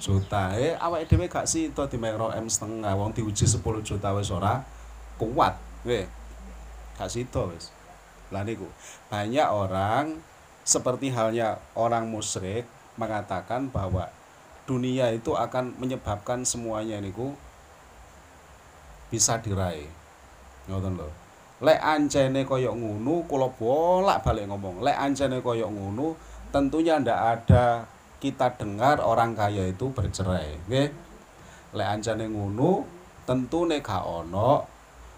juta. 0.00 0.56
Eh 0.56 0.72
awake 0.80 1.04
dhewe 1.04 1.28
gak 1.28 1.44
sida 1.44 1.84
dimeng 1.84 2.16
M 2.16 2.48
setengah 2.48 2.96
wong 2.96 3.12
diuji 3.12 3.44
10 3.44 3.60
juta 3.60 4.08
wis 4.16 4.32
ora 4.32 4.64
kuat 5.20 5.60
nggih. 5.84 6.08
Gak 6.96 7.12
sida 7.12 7.44
wis. 7.52 7.68
Lah 8.32 8.40
niku 8.40 8.64
banyak 9.12 9.44
orang 9.44 10.16
seperti 10.64 11.12
halnya 11.12 11.60
orang 11.76 12.08
musyrik 12.08 12.64
mengatakan 12.96 13.68
bahwa 13.68 14.08
dunia 14.64 15.12
itu 15.12 15.36
akan 15.36 15.76
menyebabkan 15.76 16.48
semuanya 16.48 17.02
niku 17.04 17.36
bisa 19.10 19.42
diraih. 19.42 19.90
Ngoten 20.70 20.94
lho. 20.96 21.10
Lek 21.60 21.76
ancene 21.76 22.48
koyok 22.48 22.72
ngunu, 22.72 23.28
kula 23.28 23.52
bolak-balik 23.52 24.48
ngomong, 24.48 24.80
lek 24.80 24.96
ancene 24.96 25.44
koyok 25.44 25.68
ngunu, 25.68 26.16
tentunya 26.48 26.96
ndak 26.96 27.20
ada 27.20 27.84
kita 28.16 28.56
dengar 28.56 29.04
orang 29.04 29.36
kaya 29.36 29.68
itu 29.68 29.92
bercerai, 29.92 30.56
nggih. 30.64 30.88
Lek 31.76 31.88
ancene 31.90 32.32
ngunu, 32.32 32.86
tentu 33.28 33.68
nek 33.68 33.84
gak 33.84 34.08
ono 34.08 34.64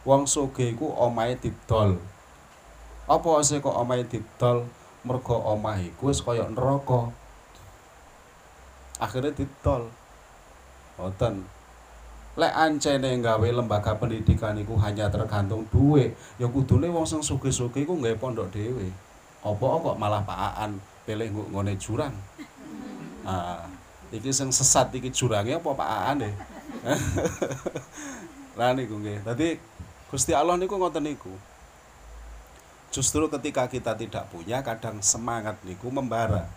wong 0.03 0.27
sugih 0.27 0.75
iku 0.75 0.91
omahe 0.91 1.39
didol. 1.39 1.95
Apa 3.07 3.43
sih 3.47 3.63
kok 3.63 3.75
omahe 3.75 4.03
didol? 4.07 4.67
Mergo 5.03 5.35
omah 5.35 5.79
iku 5.83 6.11
wis 6.11 6.23
kaya 6.23 6.47
neraka. 6.47 7.11
Akhirnya 9.03 9.35
didol. 9.35 9.91
Ngoten. 10.99 11.62
Lek 12.33 12.53
ancene 12.57 13.21
gawe 13.21 13.45
lembaga 13.45 13.93
pendidikan 14.01 14.57
iku 14.57 14.81
hanya 14.81 15.13
tergantung 15.13 15.69
duit, 15.69 16.17
ya 16.41 16.49
kudune 16.49 16.89
wong 16.89 17.05
sing 17.05 17.21
sugih-sugih 17.21 17.85
iku 17.85 17.93
nggawe 17.93 18.17
pondok 18.17 18.49
dhewe. 18.49 18.89
Apa 19.45 19.65
kok 19.85 19.97
malah 20.01 20.25
pakaan 20.25 20.81
pilih 21.05 21.29
ngone 21.29 21.77
jurang? 21.77 22.15
Nah, 23.23 23.69
iki 24.09 24.33
sing 24.33 24.49
sesat 24.49 24.89
iki 24.97 25.13
jurange 25.13 25.61
apa 25.61 25.71
Pak 25.77 25.89
Aan 25.89 26.17
deh. 26.25 26.35
Lah 28.59 28.73
niku 28.73 28.97
nggih. 28.97 29.21
Dadi 29.29 29.61
Gusti 30.09 30.33
Allah 30.33 30.57
niku 30.57 30.77
ngoten 30.77 31.05
niku. 31.05 31.33
Justru 32.93 33.25
ketika 33.29 33.69
kita 33.69 33.97
tidak 33.97 34.29
punya 34.29 34.61
kadang 34.61 35.01
semangat 35.01 35.57
niku 35.65 35.89
membara. 35.89 36.49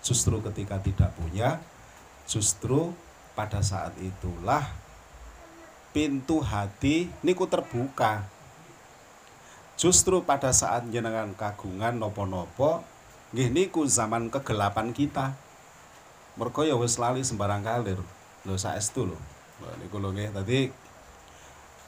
Justru 0.00 0.40
ketika 0.40 0.80
tidak 0.80 1.12
punya 1.16 1.60
justru 2.24 2.96
pada 3.36 3.60
saat 3.60 3.92
itulah 4.00 4.64
pintu 5.96 6.44
hati 6.44 7.08
niku 7.24 7.48
terbuka. 7.48 8.28
Justru 9.80 10.20
pada 10.20 10.52
saat 10.52 10.84
jenengan 10.92 11.32
kagungan 11.32 11.96
nopo-nopo 11.96 12.84
nggih 13.32 13.48
niku 13.48 13.88
zaman 13.88 14.28
kegelapan 14.28 14.92
kita. 14.92 15.32
Mergo 16.36 16.68
ya 16.68 16.76
wis 16.76 17.00
lali 17.00 17.24
sembarang 17.24 17.64
kalir. 17.64 17.96
Lho 18.44 18.60
saestu 18.60 19.08
lho. 19.08 19.16
Niku 19.80 19.96
lho 19.96 20.12
nggih. 20.12 20.36
Dadi 20.36 20.68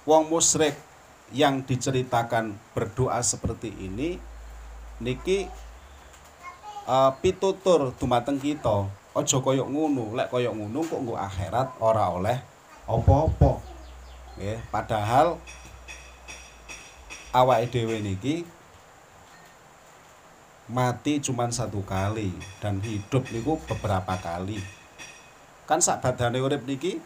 wong 0.09 0.33
musyrik 0.33 0.73
yang 1.37 1.61
diceritakan 1.61 2.57
berdoa 2.73 3.21
seperti 3.21 3.69
ini 3.77 4.17
niki 5.05 5.45
uh, 6.89 7.13
pitutur 7.21 7.93
dumateng 8.01 8.41
kita 8.41 8.89
aja 9.13 9.37
kaya 9.45 9.69
ngono 9.69 10.17
lek 10.17 10.33
kaya 10.33 10.49
ngono 10.49 10.81
kok 10.81 10.97
nggo 11.05 11.15
akhirat 11.21 11.77
ora 11.85 12.09
oleh 12.09 12.41
apa-apa 12.89 13.68
nggih 14.39 14.63
padahal 14.71 15.37
awake 17.35 17.69
dhewe 17.75 17.99
niki 17.99 18.47
mati 20.69 21.17
cuma 21.25 21.49
satu 21.49 21.81
kali 21.81 22.29
dan 22.61 22.79
hidup 22.85 23.25
niku 23.33 23.57
beberapa 23.65 24.15
kali. 24.21 24.61
Kan 25.65 25.81
sak 25.81 26.05
badane 26.05 26.41
urip 26.41 26.65
niki 26.69 27.01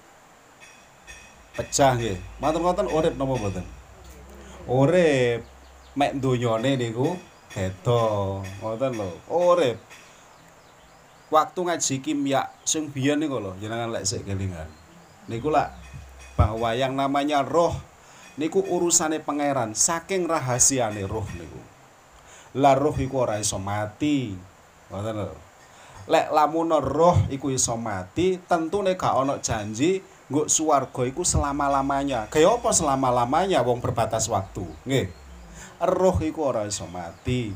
pecah 1.55 1.95
nggih. 1.95 2.19
Matur 2.43 2.63
ngoten 2.63 2.91
urip 2.91 3.15
napa 3.15 3.35
mboten? 3.39 3.67
Urip. 4.67 5.47
Mek 5.95 6.19
donyane 6.19 6.75
niku 6.75 7.15
beda. 7.55 8.43
Ngoten 8.63 8.93
lho 8.99 9.11
urip. 9.31 9.79
Waktu 11.33 11.61
ngaji 11.65 11.95
kimia 12.03 12.51
sing 12.67 12.91
biyen 12.91 13.23
niku 13.23 13.39
lho 13.39 13.55
jenengan 13.63 13.95
lek 13.95 14.07
sik 14.07 14.27
kelingan. 14.27 14.67
Niku 15.31 15.55
lak 15.55 15.71
bahwa 16.35 16.73
yang 16.73 16.97
namanya 16.97 17.45
roh 17.45 17.77
niku 18.41 18.65
urusane 18.65 19.21
pangeran 19.21 19.77
saking 19.77 20.25
rahasiane 20.25 21.05
roh 21.05 21.27
niku 21.37 21.61
lah 22.57 22.77
roh 22.77 22.97
iku 22.97 23.29
ora 23.29 23.41
iso 23.41 23.61
mati 23.61 24.33
ngoten 24.93 25.17
lho 25.17 25.37
lek 26.09 26.35
lamun 26.35 26.77
roh 26.83 27.17
iku 27.29 27.53
iso 27.53 27.79
mati 27.79 28.41
tentune 28.49 28.97
gak 28.99 29.15
ana 29.15 29.39
janji 29.39 30.03
nggo 30.33 30.49
swarga 30.49 31.05
iku 31.05 31.29
selama-lamanya. 31.29 32.33
Kaya 32.33 32.57
apa 32.57 32.73
selama-lamanya 32.73 33.61
wong 33.61 33.85
berbatas 33.85 34.33
waktu? 34.33 34.65
Nggih. 34.89 35.13
Roh 35.85 36.17
iku 36.25 36.49
ora 36.49 36.65
iso 36.65 36.89
mati. 36.89 37.53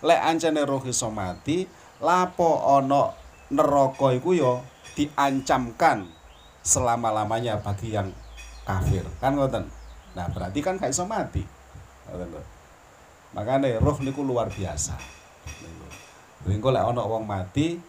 Lek 0.00 0.20
ancene 0.24 0.64
roh 0.64 0.80
iso 0.88 1.12
mati, 1.12 1.68
lapo 2.00 2.64
ana 2.64 3.12
neraka 3.52 4.16
iku 4.16 4.32
ya 4.32 4.64
diancamkan 4.96 6.08
selama-lamanya 6.68 7.64
bagi 7.64 7.96
yang 7.96 8.12
kafir. 8.68 9.08
Kan 9.24 9.40
ngoten. 9.40 9.64
Nah, 10.12 10.28
berarti 10.28 10.60
kan 10.60 10.76
gak 10.76 10.92
iso 10.92 11.08
mati. 11.08 11.40
Ngoten 12.12 12.36
roh 13.80 13.96
niku 14.04 14.20
luar 14.20 14.52
biasa. 14.52 15.00
Niku 16.44 16.68
lek 16.68 16.84
ana 16.84 17.00
wong 17.04 17.24
mati, 17.24 17.80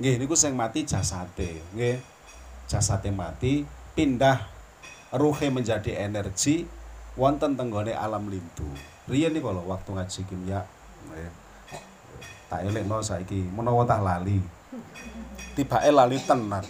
nggih 0.00 0.20
niku 0.20 0.36
sing 0.36 0.52
mati 0.52 0.84
jasate, 0.84 1.60
nggih 1.72 2.00
jasate 2.68 3.12
mati 3.12 3.64
pindah 3.94 4.40
ruhe 5.14 5.52
menjadi 5.52 6.02
energi 6.08 6.66
wonten 7.14 7.54
tenggone 7.54 7.94
alam 7.94 8.26
lintu 8.26 8.66
riyen 9.06 9.30
niku 9.30 9.54
lho 9.54 9.62
waktu 9.68 9.94
ngaji 9.94 10.20
kimia 10.26 10.66
tak 12.50 12.66
elekno 12.66 12.98
saiki 12.98 13.46
menawa 13.54 13.86
tak 13.86 14.02
lali 14.02 14.42
tibake 15.54 15.90
lali 15.94 16.18
tenan 16.20 16.66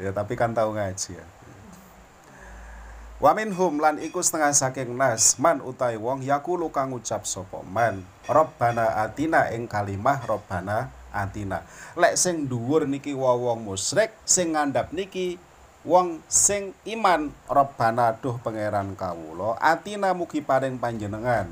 ya 0.00 0.10
tapi 0.14 0.34
kan 0.34 0.56
tahu 0.56 0.74
ngaji 0.74 1.20
ya. 1.20 1.26
Wa 3.22 3.32
minhum 3.32 3.80
lan 3.80 4.02
iku 4.02 4.20
setengah 4.20 4.52
saking 4.52 5.00
nas 5.00 5.40
man 5.40 5.62
utai 5.64 5.96
wong 5.96 6.20
yakulu 6.20 6.68
kang 6.68 6.92
ngucap 6.92 7.24
sapa 7.24 7.64
man 7.64 8.04
Rabbana 8.28 9.00
atina 9.00 9.48
ing 9.54 9.64
kalimah 9.64 10.20
Rabbana 10.28 10.92
atina. 11.08 11.62
Lek 11.96 12.20
sing 12.20 12.50
dhuwur 12.50 12.84
niki 12.84 13.14
wong 13.16 13.64
musyrik, 13.64 14.12
sing 14.28 14.52
ngandhap 14.52 14.92
niki 14.92 15.40
wong 15.86 16.20
sing 16.28 16.76
iman 16.84 17.32
Rabbana 17.48 18.18
duh 18.18 18.36
pangeran 18.42 18.92
kawula, 18.98 19.56
atina 19.62 20.12
mugi 20.12 20.42
paring 20.44 20.76
panjenengan. 20.76 21.48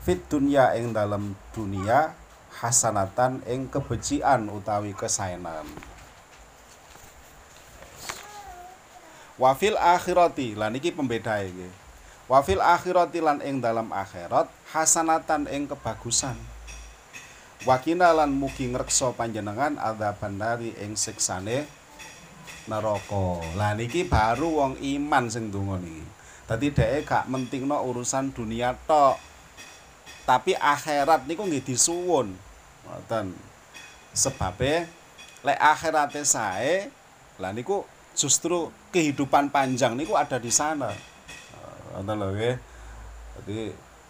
Fit 0.00 0.24
dunya 0.30 0.72
ing 0.78 0.96
dalam 0.96 1.36
dunia 1.52 2.16
hasanatan 2.60 3.40
ing 3.48 3.72
kebecikan 3.72 4.44
utawi 4.52 4.92
kesaenan. 4.92 5.64
Wafil 9.40 9.80
akhirati 9.80 10.52
lan 10.52 10.76
iki 10.76 10.92
pembeda 10.92 11.40
iki. 11.40 11.64
Wafil 12.28 12.60
akhirati 12.60 13.24
lan 13.24 13.40
ing 13.40 13.64
dalam 13.64 13.88
akhirat 13.88 14.52
hasanatan 14.76 15.48
ing 15.48 15.64
kebagusan. 15.64 16.36
Wakina 17.64 18.12
lan 18.12 18.36
mugi 18.36 18.68
ngreksa 18.68 19.16
panjenengan 19.16 19.80
adzaban 19.80 20.36
nari 20.36 20.76
ing 20.76 21.00
siksane 21.00 21.64
neraka. 22.68 23.40
Lah 23.56 23.72
niki 23.72 24.04
baru 24.04 24.60
wong 24.60 24.74
iman 24.76 25.32
sing 25.32 25.48
donga 25.48 25.80
niki. 25.80 26.04
Dadi 26.44 26.68
dheke 26.68 27.08
gak 27.08 27.24
mentingno 27.32 27.80
urusan 27.80 28.36
dunia 28.36 28.76
tok. 28.84 29.16
Tapi 30.28 30.52
akhirat 30.52 31.24
niku 31.24 31.48
nggih 31.48 31.64
disuwun. 31.64 32.49
Ngoten. 32.90 33.32
Sebabe 34.10 34.90
lek 35.46 35.58
akhirate 35.62 36.26
sae, 36.26 36.90
lah 37.38 37.54
niku 37.54 37.86
justru 38.18 38.74
kehidupan 38.90 39.54
panjang 39.54 39.94
niku 39.94 40.18
ada 40.18 40.36
di 40.42 40.50
sana. 40.50 40.90
Ngoten 41.94 42.16
lho 42.18 42.28
nggih. 42.34 42.56
Dadi 43.38 43.60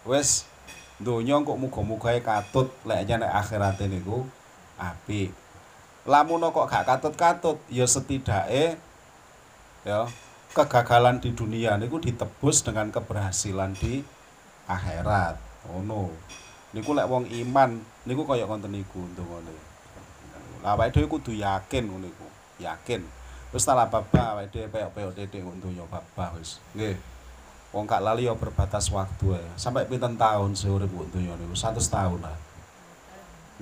wis 0.09 0.49
donya 0.97 1.37
kok 1.45 1.61
muga-mugae 1.61 2.25
katut 2.25 2.73
lek 2.89 3.05
nek 3.05 3.29
akhirate 3.29 3.85
niku 3.85 4.25
apik. 4.81 5.29
Lamun 6.09 6.41
kok 6.49 6.65
gak 6.65 6.89
katut-katut 6.89 7.61
ya 7.69 7.85
setidake 7.85 8.73
ya 9.85 10.09
kegagalan 10.57 11.21
di 11.21 11.29
dunia 11.29 11.77
niku 11.77 12.01
ditebus 12.01 12.65
dengan 12.65 12.89
keberhasilan 12.89 13.77
di 13.77 14.01
akhirat. 14.65 15.37
Ngono. 15.69 16.09
Oh, 16.09 16.11
niku 16.71 16.95
lek 16.95 17.07
wong 17.07 17.27
iman 17.27 17.83
niku 18.07 18.23
kaya 18.23 18.47
ngoten 18.47 18.71
niku 18.71 19.03
ndongane. 19.11 19.51
Lah 20.63 20.77
awake 20.77 20.93
dhewe 20.95 21.07
kudu 21.09 21.35
yakin 21.35 21.89
ngono 21.89 22.07
niku. 22.07 22.27
Yakin. 22.61 23.01
Wis 23.51 23.67
tak 23.67 23.75
babah 23.91 24.39
awake 24.39 24.51
dhewe 24.55 24.67
peyok-peyok 24.71 25.13
titik 25.17 25.43
ngono 25.43 25.59
donya 25.59 25.83
babah 25.91 26.29
wis. 26.39 26.63
Nggih. 26.77 26.95
Wong 27.71 27.87
kak 27.87 28.03
lali 28.03 28.27
ya 28.27 28.35
berbatas 28.35 28.87
waktu 28.91 29.35
ya. 29.35 29.51
Sampai 29.59 29.87
pinten 29.87 30.15
tahun 30.15 30.55
seurip 30.55 30.91
wong 30.91 31.11
donya 31.11 31.35
niku? 31.35 31.55
100 31.55 31.79
tahun 31.79 32.19
lah. 32.23 32.37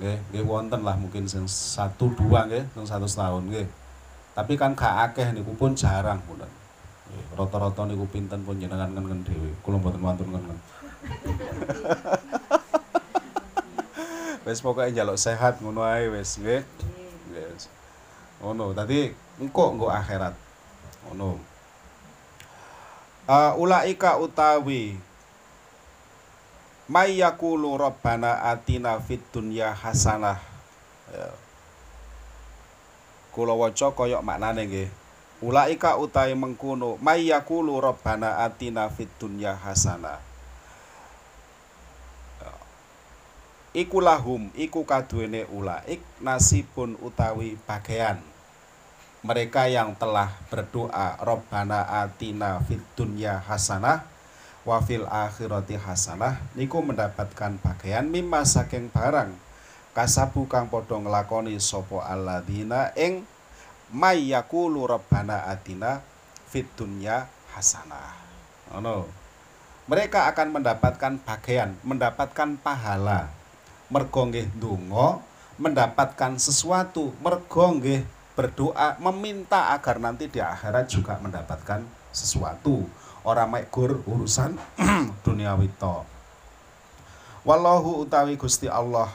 Nggih, 0.00 0.18
nggih 0.32 0.44
wonten 0.46 0.80
lah 0.80 0.96
mungkin 0.96 1.28
sing 1.28 1.44
1 1.44 1.94
2 1.98 2.16
nggih, 2.24 2.64
sing 2.72 2.84
100 2.86 3.06
tahun 3.06 3.42
nggih. 3.52 3.66
Tapi 4.30 4.52
kan 4.54 4.72
gak 4.72 5.12
akeh 5.12 5.34
niku 5.34 5.52
pun 5.58 5.74
jarang 5.74 6.22
pun. 6.24 6.40
Rata-rata 7.34 7.82
niku 7.90 8.06
pinten 8.06 8.46
pun 8.46 8.54
jenengan 8.56 8.94
ngen 8.94 9.26
dhewe. 9.26 9.50
Kula 9.60 9.82
mboten 9.82 10.00
wonten 10.00 10.26
ngen. 10.30 10.58
wis 14.50 14.58
pokoke 14.58 14.90
njaluk 14.90 15.14
sehat 15.14 15.62
ngono 15.62 15.86
ae 15.86 16.10
wis 16.10 16.42
nggih. 16.42 16.66
Wis. 17.30 17.70
Ngono, 18.42 18.74
tadi 18.74 19.14
engko 19.38 19.70
engko 19.70 19.86
akhirat. 19.94 20.34
Ngono 21.06 21.50
uh, 23.30 23.52
ulaika 23.54 24.18
utawi 24.18 24.98
may 26.90 27.22
yaqulu 27.22 27.78
rabbana 27.78 28.42
atina 28.50 28.98
fid 28.98 29.22
dunya 29.30 29.70
hasanah 29.70 30.42
ya. 31.14 31.30
kula 33.30 33.54
waca 33.54 33.94
kaya 33.94 34.18
maknane 34.18 34.66
nggih 34.66 34.90
ulaika 35.46 35.94
utawi 35.94 36.34
mengkono 36.34 36.98
may 36.98 37.30
yaqulu 37.30 37.78
rabbana 37.78 38.42
atina 38.42 38.90
fid 38.90 39.06
dunya 39.22 39.54
hasanah 39.54 40.18
ya. 42.42 42.52
Iku 43.70 44.02
lahum 44.02 44.50
iku 44.58 44.82
kaduwene 44.82 45.46
ulaik 45.54 46.02
nasibun 46.18 46.98
utawi 46.98 47.54
bagian 47.66 48.18
mereka 49.20 49.68
yang 49.68 49.92
telah 50.00 50.32
berdoa 50.48 51.20
Robbana 51.20 51.84
atina 52.02 52.56
fid 52.64 52.80
dunya 52.96 53.36
hasanah 53.36 54.08
wafil 54.64 55.04
akhirati 55.08 55.76
hasanah 55.76 56.40
niku 56.56 56.80
mendapatkan 56.80 57.60
bagian 57.60 58.08
mimma 58.08 58.48
saking 58.48 58.88
barang. 58.88 59.32
Kasabu 59.90 60.46
kang 60.46 60.70
padha 60.70 61.02
nglakoni 61.02 61.58
sapa 61.58 62.06
alladzina 62.06 62.94
ing 62.94 63.26
mayyaqulu 63.90 64.86
rabbana 64.86 65.50
atina 65.50 66.00
fit 66.48 66.64
dunya 66.78 67.28
hasanah. 67.52 68.16
Ngono. 68.72 69.04
Mereka 69.90 70.30
akan 70.30 70.48
mendapatkan 70.54 71.18
bagian 71.26 71.74
mendapatkan 71.82 72.56
pahala 72.62 73.39
mergo 73.90 74.22
nggih 74.30 74.48
mendapatkan 75.60 76.38
sesuatu 76.40 77.12
mergo 77.20 77.66
nggih 77.76 78.06
berdoa 78.38 78.96
meminta 79.02 79.74
agar 79.76 80.00
nanti 80.00 80.30
di 80.30 80.40
akhirat 80.40 80.88
juga 80.88 81.20
mendapatkan 81.20 81.84
sesuatu. 82.14 82.86
Ora 83.20 83.44
mek 83.44 83.68
urusan 83.76 84.56
duniawi 85.26 85.68
to 85.76 86.08
wallahu 87.44 88.04
utawi 88.04 88.36
Gusti 88.36 88.68
Allah 88.68 89.08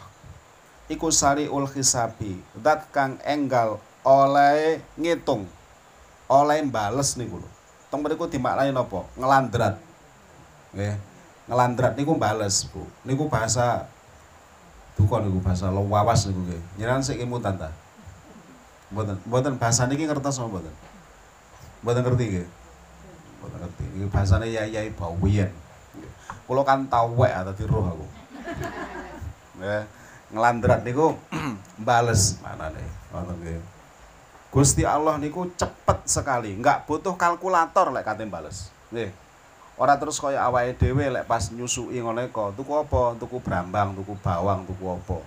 iku 0.89 1.13
sariul 1.13 1.69
hisabi 1.69 2.41
dat 2.57 2.89
kang 2.89 3.21
enggal 3.25 3.81
oleh 4.05 4.81
ngitung 4.97 5.45
oleh 6.25 6.61
bales 6.65 7.17
niku 7.17 7.38
lho. 7.38 7.49
Tong 7.93 8.01
mriku 8.01 8.25
dimaknani 8.25 8.73
napa? 8.73 9.05
Ngelandrat. 9.13 9.77
Nggih 10.73 10.97
ngelandrat 11.45 11.93
niku 11.93 12.17
bales 12.17 12.65
Bu. 12.73 12.81
Niku 13.05 13.29
bahasa 13.29 13.85
bukan 14.95 15.27
niku 15.27 15.39
bahasa 15.43 15.69
lawas 15.69 16.27
niku 16.27 16.41
nggih 16.49 16.62
nyeran 16.79 17.03
sik 17.03 17.19
imutan 17.19 17.60
ta 17.60 17.69
mboten 18.89 19.19
mboten 19.27 19.60
bahasa 19.60 19.86
niki 19.88 20.08
ngertos 20.08 20.39
apa 20.39 20.47
mboten 20.47 20.73
mboten 21.84 22.01
ngerti 22.05 22.25
nggih 22.31 22.47
Mboten 23.45 23.62
ngerti. 23.62 23.84
Iki 23.93 24.08
bahasane 24.10 24.47
yai-yai 24.49 24.89
bawiyen. 24.97 25.53
Kula 26.49 26.65
kan 26.65 26.89
tau 26.89 27.13
wek 27.13 27.29
dadi 27.29 27.63
roh 27.69 27.86
aku. 27.86 28.05
Ya, 29.62 29.86
ngelandrat 30.34 30.81
niku 30.81 31.13
bales 31.88 32.41
manane. 32.41 32.81
Ngoten 33.13 33.38
nggih. 33.38 33.62
Gusti 34.49 34.81
Allah 34.81 35.21
niku 35.21 35.51
cepet 35.53 36.10
sekali, 36.10 36.58
enggak 36.58 36.89
butuh 36.89 37.13
kalkulator 37.13 37.93
lek 37.93 38.01
kate 38.01 38.25
bales. 38.25 38.73
Nggih. 38.89 39.13
Ora 39.75 39.99
terus 39.99 40.23
kaya 40.23 40.39
awake 40.39 40.79
dhewe 40.79 41.11
lek 41.11 41.27
pas 41.27 41.51
nyusui 41.51 41.99
ngono 41.99 42.23
iku, 42.23 42.55
tuku 42.55 42.71
apa? 42.71 43.19
Tuku 43.19 43.43
brambang, 43.43 43.91
tuku 43.91 44.15
bawang, 44.23 44.63
tuku 44.63 44.83
apa. 44.88 45.17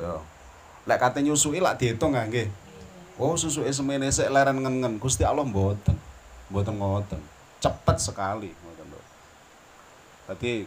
Ya. 0.00 0.14
Lek 0.88 0.98
kate 1.00 1.20
nyusui 1.20 1.60
lak 1.60 1.76
diitung 1.76 2.16
nggih. 2.16 2.48
Oh, 3.20 3.36
susuke 3.36 3.68
semene 3.72 4.12
sik 4.12 4.28
leren 4.28 4.60
ngen-ngen. 4.60 5.00
Gusti 5.00 5.24
Allah 5.24 5.44
mboten. 5.44 5.96
Mboten 6.52 6.76
ngoten 6.78 7.20
cepat 7.56 7.96
sekali 7.98 8.52
Jadi 10.26 10.66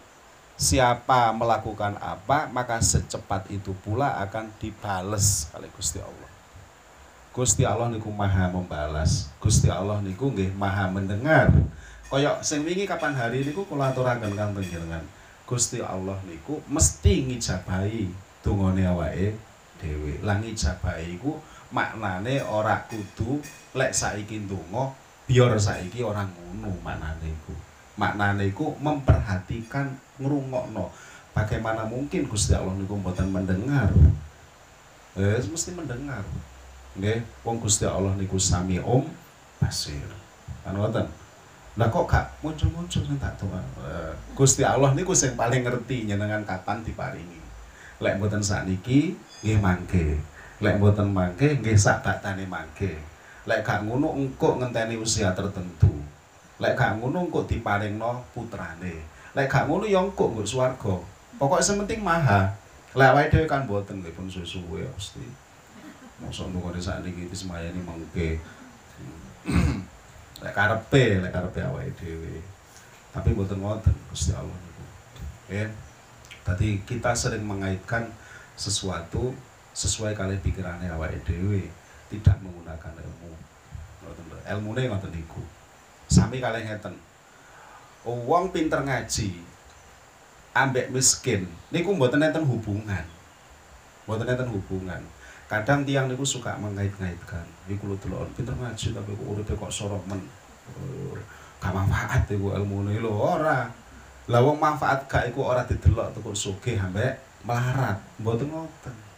siapa 0.55 1.35
melakukan 1.35 1.99
apa 1.99 2.47
maka 2.47 2.79
secepat 2.79 3.47
itu 3.51 3.75
pula 3.83 4.19
akan 4.23 4.51
dibales 4.59 5.51
oleh 5.51 5.67
Gusti 5.75 5.99
Allah. 5.99 6.31
Gusti 7.35 7.67
Allah 7.67 7.91
niku 7.91 8.07
maha 8.07 8.47
membalas. 8.47 9.27
Gusti 9.43 9.67
Allah 9.67 9.99
niku 9.99 10.31
nggih 10.31 10.55
maha 10.55 10.87
mendengar. 10.87 11.51
Koyok 12.09 12.41
sing 12.41 12.65
wingi 12.65 12.89
kapan 12.89 13.13
hari 13.13 13.45
niku 13.45 13.69
kula 13.69 13.93
aturaken 13.93 14.33
kang 14.33 14.49
panjenengan. 14.57 15.05
Gusti 15.45 15.77
Allah 15.77 16.17
niku 16.25 16.57
mesti 16.65 17.29
ngijabahi 17.29 18.09
dungane 18.41 18.81
awake 18.89 19.37
dhewe. 19.77 20.17
Lah 20.25 20.41
ngijabahi 20.41 21.21
iku 21.21 21.37
maknane 21.69 22.41
ora 22.41 22.81
kudu 22.89 23.37
lek 23.77 23.93
saiki 23.93 24.41
ndonga 24.41 24.89
biar 25.29 25.53
saiki 25.61 26.01
orang 26.01 26.33
ngono 26.33 26.81
maknane 26.81 27.29
iku. 27.29 27.53
Maknane 28.01 28.49
iku 28.49 28.73
memperhatikan 28.81 29.93
ngrungokno. 30.17 30.89
Bagaimana 31.37 31.85
mungkin 31.85 32.25
Gusti 32.25 32.57
Allah 32.57 32.73
niku 32.73 32.97
mboten 32.97 33.29
mendengar? 33.29 33.93
Eh 35.13 35.45
mesti 35.45 35.77
mendengar. 35.77 36.25
Nggih 36.97 37.21
wong 37.45 37.61
Gusti 37.61 37.85
Allah 37.85 38.17
niku 38.17 38.41
sami 38.41 38.81
om 38.81 39.05
basir. 39.61 40.09
Kan 40.65 40.73
ngoten 40.73 41.18
lah 41.79 41.87
kok 41.87 42.11
gak 42.11 42.27
muncul-muncul 42.43 42.99
sing 43.07 43.15
tak 43.15 43.39
eh, 43.39 44.11
Gusti 44.35 44.67
Allah 44.67 44.91
niku 44.91 45.15
sing 45.15 45.39
paling 45.39 45.63
ngerti 45.63 46.11
nyenengan 46.11 46.43
kapan 46.43 46.83
diparingi. 46.83 47.39
Lek 48.03 48.19
mboten 48.19 48.43
sakniki 48.43 49.15
nggih 49.15 49.63
mangke. 49.63 50.19
Lek 50.59 50.75
mboten 50.75 51.07
mangke 51.15 51.55
nggih 51.63 51.79
sak 51.79 52.03
baktane 52.03 52.43
mangke. 52.51 52.99
Lek 53.47 53.63
gak 53.63 53.87
ngono 53.87 54.11
engko 54.11 54.59
ngenteni 54.59 54.99
usia 54.99 55.31
tertentu. 55.31 56.03
Lek 56.59 56.75
gak 56.75 56.99
ngono 56.99 57.31
engko 57.31 57.47
diparingno 57.47 58.27
putrane. 58.35 58.99
Lek 59.31 59.47
gak 59.47 59.71
ngono 59.71 59.87
ya 59.87 60.03
engko 60.03 60.35
nggo 60.35 60.43
swarga. 60.43 60.99
Pokoknya 61.39 61.63
sementing 61.63 62.03
maha. 62.03 62.51
Lek 62.91 63.07
awake 63.15 63.31
dhewe 63.31 63.47
kan 63.47 63.63
boten 63.63 64.03
nggih 64.03 64.11
pun 64.11 64.27
suwe-suwe 64.27 64.83
mesti 64.83 65.23
mosok 66.19 66.51
nunggu 66.51 66.75
sakniki 66.75 67.31
iki 67.31 67.35
semayani 67.35 67.79
mengke 67.79 68.43
lek 70.39 70.56
karepe 70.56 71.19
lek 71.19 71.32
karepe 71.32 71.60
awake 71.63 71.91
dhewe. 71.99 72.39
Tapi 73.12 73.36
boten 73.36 73.60
ngoten 73.60 73.95
Gusti 74.12 74.32
Allah 74.32 74.54
niku. 74.54 74.84
Ya. 75.52 75.67
Tadi 76.45 76.82
kita 76.88 77.12
sering 77.13 77.43
mengaitkan 77.43 78.10
sesuatu 78.56 79.36
sesuai 79.75 80.15
kali 80.15 80.39
pikirannya 80.39 80.88
awake 80.93 81.19
dhewe 81.28 81.67
tidak 82.10 82.39
menggunakan 82.39 82.93
ilmu. 82.95 83.32
Ilmu 84.49 84.69
ini 84.78 84.89
ngoten 84.89 85.12
niku. 85.13 85.43
Sami 86.10 86.41
kalian 86.41 86.65
ngeten. 86.65 86.95
Uang 88.08 88.56
pinter 88.56 88.82
ngaji 88.82 89.43
ambek 90.56 90.89
miskin 90.89 91.45
niku 91.69 91.93
mboten 91.93 92.23
enten 92.23 92.47
hubungan. 92.47 93.06
Mboten 94.08 94.30
enten 94.32 94.49
hubungan 94.49 95.04
kadang 95.49 95.81
tiang 95.81 96.05
niku 96.05 96.21
suka 96.21 96.53
mengait-ngaitkan 96.62 97.43
niku 97.65 97.89
lho 97.89 97.97
delok 97.97 98.29
pinter 98.38 98.53
ngaji 98.53 98.93
tapi 98.93 99.12
kok 99.17 99.27
uripe 99.27 99.53
kok 99.57 99.73
sorok 99.73 100.05
men 100.05 100.21
oh, 100.77 101.17
gak 101.57 101.73
manfaat 101.73 102.23
iku 102.29 102.53
ilmu 102.53 102.85
lho 102.85 103.09
ora 103.09 103.65
lah 104.29 104.41
wong 104.45 104.62
manfaat 104.62 105.09
gak 105.09 105.33
iku 105.33 105.49
ora 105.49 105.65
didelok 105.65 106.13
tukul 106.13 106.38
sugih 106.38 106.77
ambek 106.77 107.17
melarat 107.41 107.97
mboten 108.21 108.53
ngoten 108.53 109.09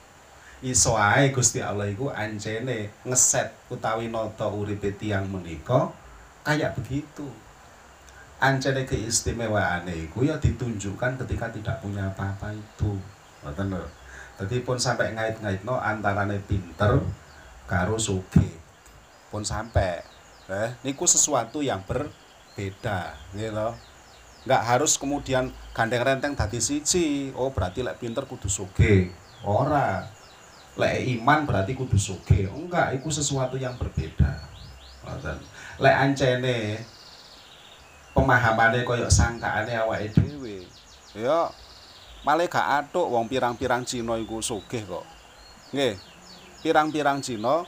iso 0.61 0.93
ae 0.93 1.33
Gusti 1.33 1.57
Allah 1.57 1.89
iku 1.89 2.13
ancene 2.13 2.93
ngeset 3.01 3.49
utawi 3.73 4.13
nata 4.13 4.45
uripe 4.45 4.93
tiyang 4.93 5.25
menika 5.25 5.89
kayak 6.45 6.77
begitu. 6.77 7.25
Ancene 8.41 8.85
keistimewaane 8.85 10.09
iku 10.09 10.25
ya 10.25 10.37
ditunjukkan 10.37 11.17
ketika 11.25 11.49
tidak 11.53 11.77
punya 11.81 12.09
apa-apa 12.09 12.53
itu. 12.53 12.97
Ngoten 13.41 13.73
lho. 13.73 13.85
Dadi 14.41 14.57
pun 14.65 14.81
sampai 14.81 15.13
ngait-ngaitno 15.13 15.77
antarane 15.77 16.41
pinter 16.41 16.97
karo 17.69 18.01
sugih. 18.01 18.57
Pun 19.29 19.45
sampai 19.45 20.01
eh 20.49 20.73
niku 20.81 21.05
sesuatu 21.05 21.61
yang 21.61 21.85
berbeda, 21.85 23.13
gitu. 23.37 23.69
Enggak 24.41 24.63
harus 24.65 24.97
kemudian 24.97 25.53
gandeng 25.77 26.01
renteng 26.01 26.33
dadi 26.33 26.57
siji. 26.57 27.29
Oh, 27.37 27.53
berarti 27.53 27.85
lek 27.85 28.01
pinter 28.01 28.25
kudu 28.25 28.49
sugih. 28.49 29.13
Ora 29.45 30.09
lek 30.79 31.03
iman 31.19 31.43
berarti 31.43 31.75
kudu 31.75 31.99
suge 31.99 32.47
enggak 32.47 32.95
itu 32.95 33.11
sesuatu 33.11 33.59
yang 33.59 33.75
berbeda 33.75 34.39
ngoten 35.03 35.37
lek 35.83 35.95
ancene 35.99 36.79
pemahamane 38.15 38.87
koyok 38.87 39.11
sangkaane 39.11 39.75
awake 39.75 40.15
dhewe 40.15 40.63
ya 41.11 41.51
malah 42.21 42.45
gak 42.45 42.67
atuk 42.85 43.09
wong 43.09 43.25
pirang-pirang 43.25 43.81
Cina 43.81 44.13
iku 44.17 44.41
sugih 44.45 44.85
kok. 44.85 45.05
Nggih. 45.73 45.97
Pirang-pirang 46.61 47.19
Cina 47.25 47.65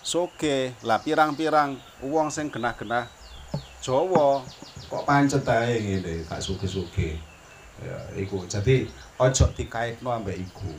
sugih. 0.00 0.72
Lah 0.80 1.00
pirang-pirang 1.04 1.76
wong 2.00 2.32
sing 2.32 2.48
genah-genah 2.48 3.08
Jawa 3.84 4.40
kok 4.88 5.04
pancet 5.04 5.44
ae 5.44 5.76
ngene 5.76 6.24
gak 6.24 6.40
sugih-sugih. 6.40 7.20
Ya 7.84 7.98
iku. 8.16 8.48
Jadi 8.48 8.88
ojo 9.20 9.44
dikaitno 9.52 10.08
ambek 10.08 10.40
iku. 10.40 10.72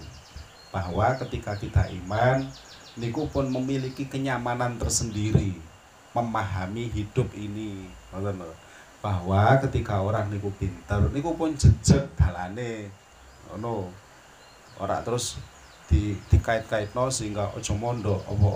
Bahwa 0.74 1.13
ketika 1.22 1.54
kita 1.54 1.86
iman 2.04 2.50
niku 2.98 3.30
pun 3.30 3.54
memiliki 3.54 4.10
kenyamanan 4.10 4.82
tersendiri. 4.82 5.54
Memahami 6.15 6.88
hidup 6.96 7.28
ini 7.36 7.91
bahwa 9.06 9.62
ketika 9.62 10.02
orang 10.02 10.34
niku 10.34 10.50
pinter 10.58 10.98
niku 11.13 11.38
pun 11.38 11.54
jejak 11.54 12.10
dalane 12.18 12.89
ngono. 13.54 13.94
Ora 14.82 14.98
terus 15.06 15.38
di 15.86 16.18
dikait-kaitno 16.34 17.13
sehingga 17.13 17.54
ojo 17.54 17.78
mondok 17.78 18.26
apa 18.26 18.50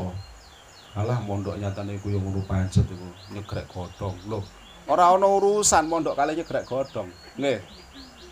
alah 0.97 1.21
mondok 1.21 1.53
nyatane 1.61 2.01
iku 2.01 2.09
yang 2.09 2.25
ngono 2.25 2.41
pancet 2.49 2.81
iku 2.89 3.05
nyegrek 3.29 3.69
godhong. 3.69 4.17
Lho 4.25 4.41
ora 4.89 5.13
ana 5.13 5.29
urusan 5.29 5.85
mondok 5.85 6.17
kali 6.17 6.33
nyegrek 6.33 6.65
godhong. 6.65 7.13
Nggih. 7.37 7.61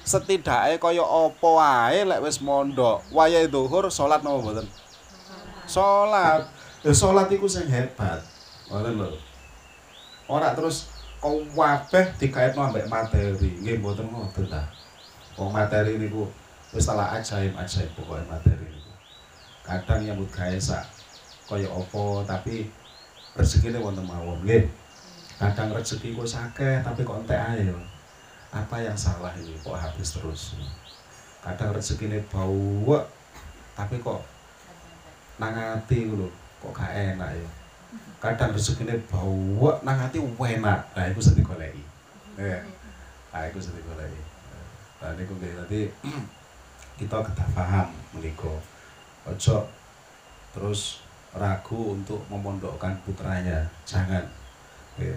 Setidaknya 0.01 0.81
kaya 0.81 1.05
apa 1.05 1.47
wae 1.53 2.01
lek 2.01 2.25
wis 2.25 2.41
mondok. 2.41 3.05
Wayahe 3.13 3.45
zuhur 3.45 3.93
salat 3.93 4.25
napa 4.25 4.41
mboten 4.41 4.65
salat. 5.69 6.49
Ya 6.81 6.97
salat 6.97 7.29
iku 7.29 7.45
sing 7.45 7.69
hebat. 7.69 8.25
Ngoten 8.73 9.05
lho. 9.05 9.13
Ora 10.25 10.57
terus 10.57 10.96
kabeh 11.21 12.05
dikaitno 12.19 12.69
ambek 12.69 12.89
materi. 12.89 13.57
Nggih 13.61 13.81
mboten 13.81 14.07
ngoten 14.09 14.45
ta. 14.49 14.61
Wong 15.37 15.53
materi 15.53 15.97
niku 15.97 16.29
wis 16.73 16.85
salah 16.85 17.13
ajaib-ajaib 17.17 17.89
pokoke 17.97 18.23
materi 18.29 18.65
niku. 18.69 18.91
Kadang 19.65 20.05
nyambut 20.05 20.29
gawe 20.29 20.57
sak 20.59 20.85
kaya 21.47 21.67
apa 21.71 22.03
tapi 22.27 22.67
rezekine 23.37 23.79
wonten 23.79 24.05
mawon 24.05 24.41
nggih. 24.45 24.69
Kadang 25.37 25.69
rezeki 25.69 26.17
ku 26.17 26.25
akeh 26.25 26.81
tapi 26.81 27.05
kok 27.05 27.21
entek 27.21 27.37
ae 27.37 27.69
Apa 28.49 28.81
yang 28.81 28.97
salah 28.97 29.29
ini 29.37 29.53
kok 29.61 29.77
habis 29.77 30.17
terus? 30.17 30.57
Kadang 31.45 31.77
rezekine 31.77 32.25
bau 32.25 33.05
tapi 33.77 34.01
kok 34.01 34.25
nang 35.37 35.53
ati 35.53 36.09
lho 36.09 36.25
kok 36.57 36.73
gak 36.73 36.89
enak 36.89 37.37
ya. 37.37 37.49
Kadang 38.17 38.49
rezekine 38.49 38.97
bau 39.05 39.77
nang 39.85 39.97
ati 40.01 40.17
enak. 40.17 40.79
Nah 40.97 41.05
iku 41.05 41.21
sing 41.21 41.37
digoleki. 41.37 41.85
Ya. 42.33 42.65
Nah 43.29 43.45
iku 43.45 43.61
sing 43.61 43.77
digoleki. 43.77 44.21
Nah 44.97 45.13
niku 45.13 45.37
nggih 45.37 45.53
dadi 45.53 45.81
kita 46.99 47.17
kedah 47.21 47.47
paham 47.53 47.93
menika. 48.17 48.49
Ojo 49.29 49.69
terus 50.57 51.05
ragu 51.37 51.93
untuk 51.93 52.25
memondokkan 52.25 52.97
putranya. 53.05 53.69
Jangan. 53.85 54.25
Ya. 54.97 55.13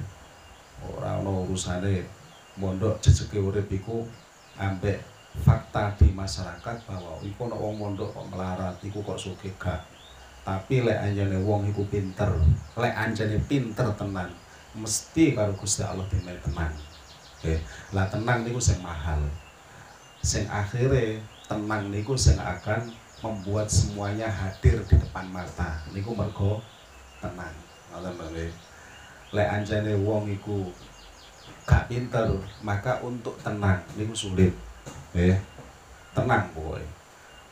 Ora 0.84 1.24
ono 1.24 1.48
urusane 1.48 2.04
mondok 2.60 3.00
jejeke 3.00 3.40
urip 3.40 3.68
iku 3.72 4.04
ambek 4.60 5.00
fakta 5.40 5.96
di 5.96 6.12
masyarakat 6.12 6.76
bahwa 6.84 7.16
iku 7.24 7.48
ono 7.48 7.56
wong 7.56 7.74
mondok 7.80 8.12
kok 8.12 8.28
melarat 8.28 8.76
iku 8.84 9.00
kok 9.00 9.16
sugih 9.16 9.56
gak. 9.56 9.80
Tapi 10.40 10.80
lek 10.80 10.98
anjane 10.98 11.36
wong 11.44 11.68
iku 11.68 11.84
pinter, 11.86 12.32
lek 12.74 12.94
anjane 12.96 13.36
pinter 13.44 13.86
tenan, 13.92 14.32
mesti 14.72 15.36
karo 15.36 15.52
Gusti 15.52 15.84
Allah 15.84 16.08
dimenehi 16.08 16.40
tenang. 16.40 16.72
Oke, 17.40 17.60
lah 17.92 18.08
tenang 18.08 18.44
niku 18.44 18.60
sing 18.60 18.80
mahal. 18.80 19.20
Sing 20.20 20.44
akhirnya 20.48 21.20
tenang 21.48 21.92
niku 21.92 22.16
sing 22.16 22.36
akan 22.40 22.88
membuat 23.20 23.68
semuanya 23.68 24.28
hadir 24.28 24.80
di 24.84 24.96
depan 24.96 25.28
mata. 25.28 25.84
Niku 25.92 26.16
mergo 26.16 26.64
tenang 27.20 27.52
ngoten 27.92 28.16
nggih. 28.16 28.52
Lek 29.36 29.48
anjane 29.48 29.92
wong 30.00 30.28
iku 30.28 30.72
gak 31.68 31.86
pinter 31.92 32.26
maka 32.64 32.96
untuk 33.04 33.36
tenang 33.44 33.80
niku 33.96 34.16
sulit. 34.16 34.52
Nggih. 35.12 35.36
Tenang 36.16 36.48
boy 36.56 36.80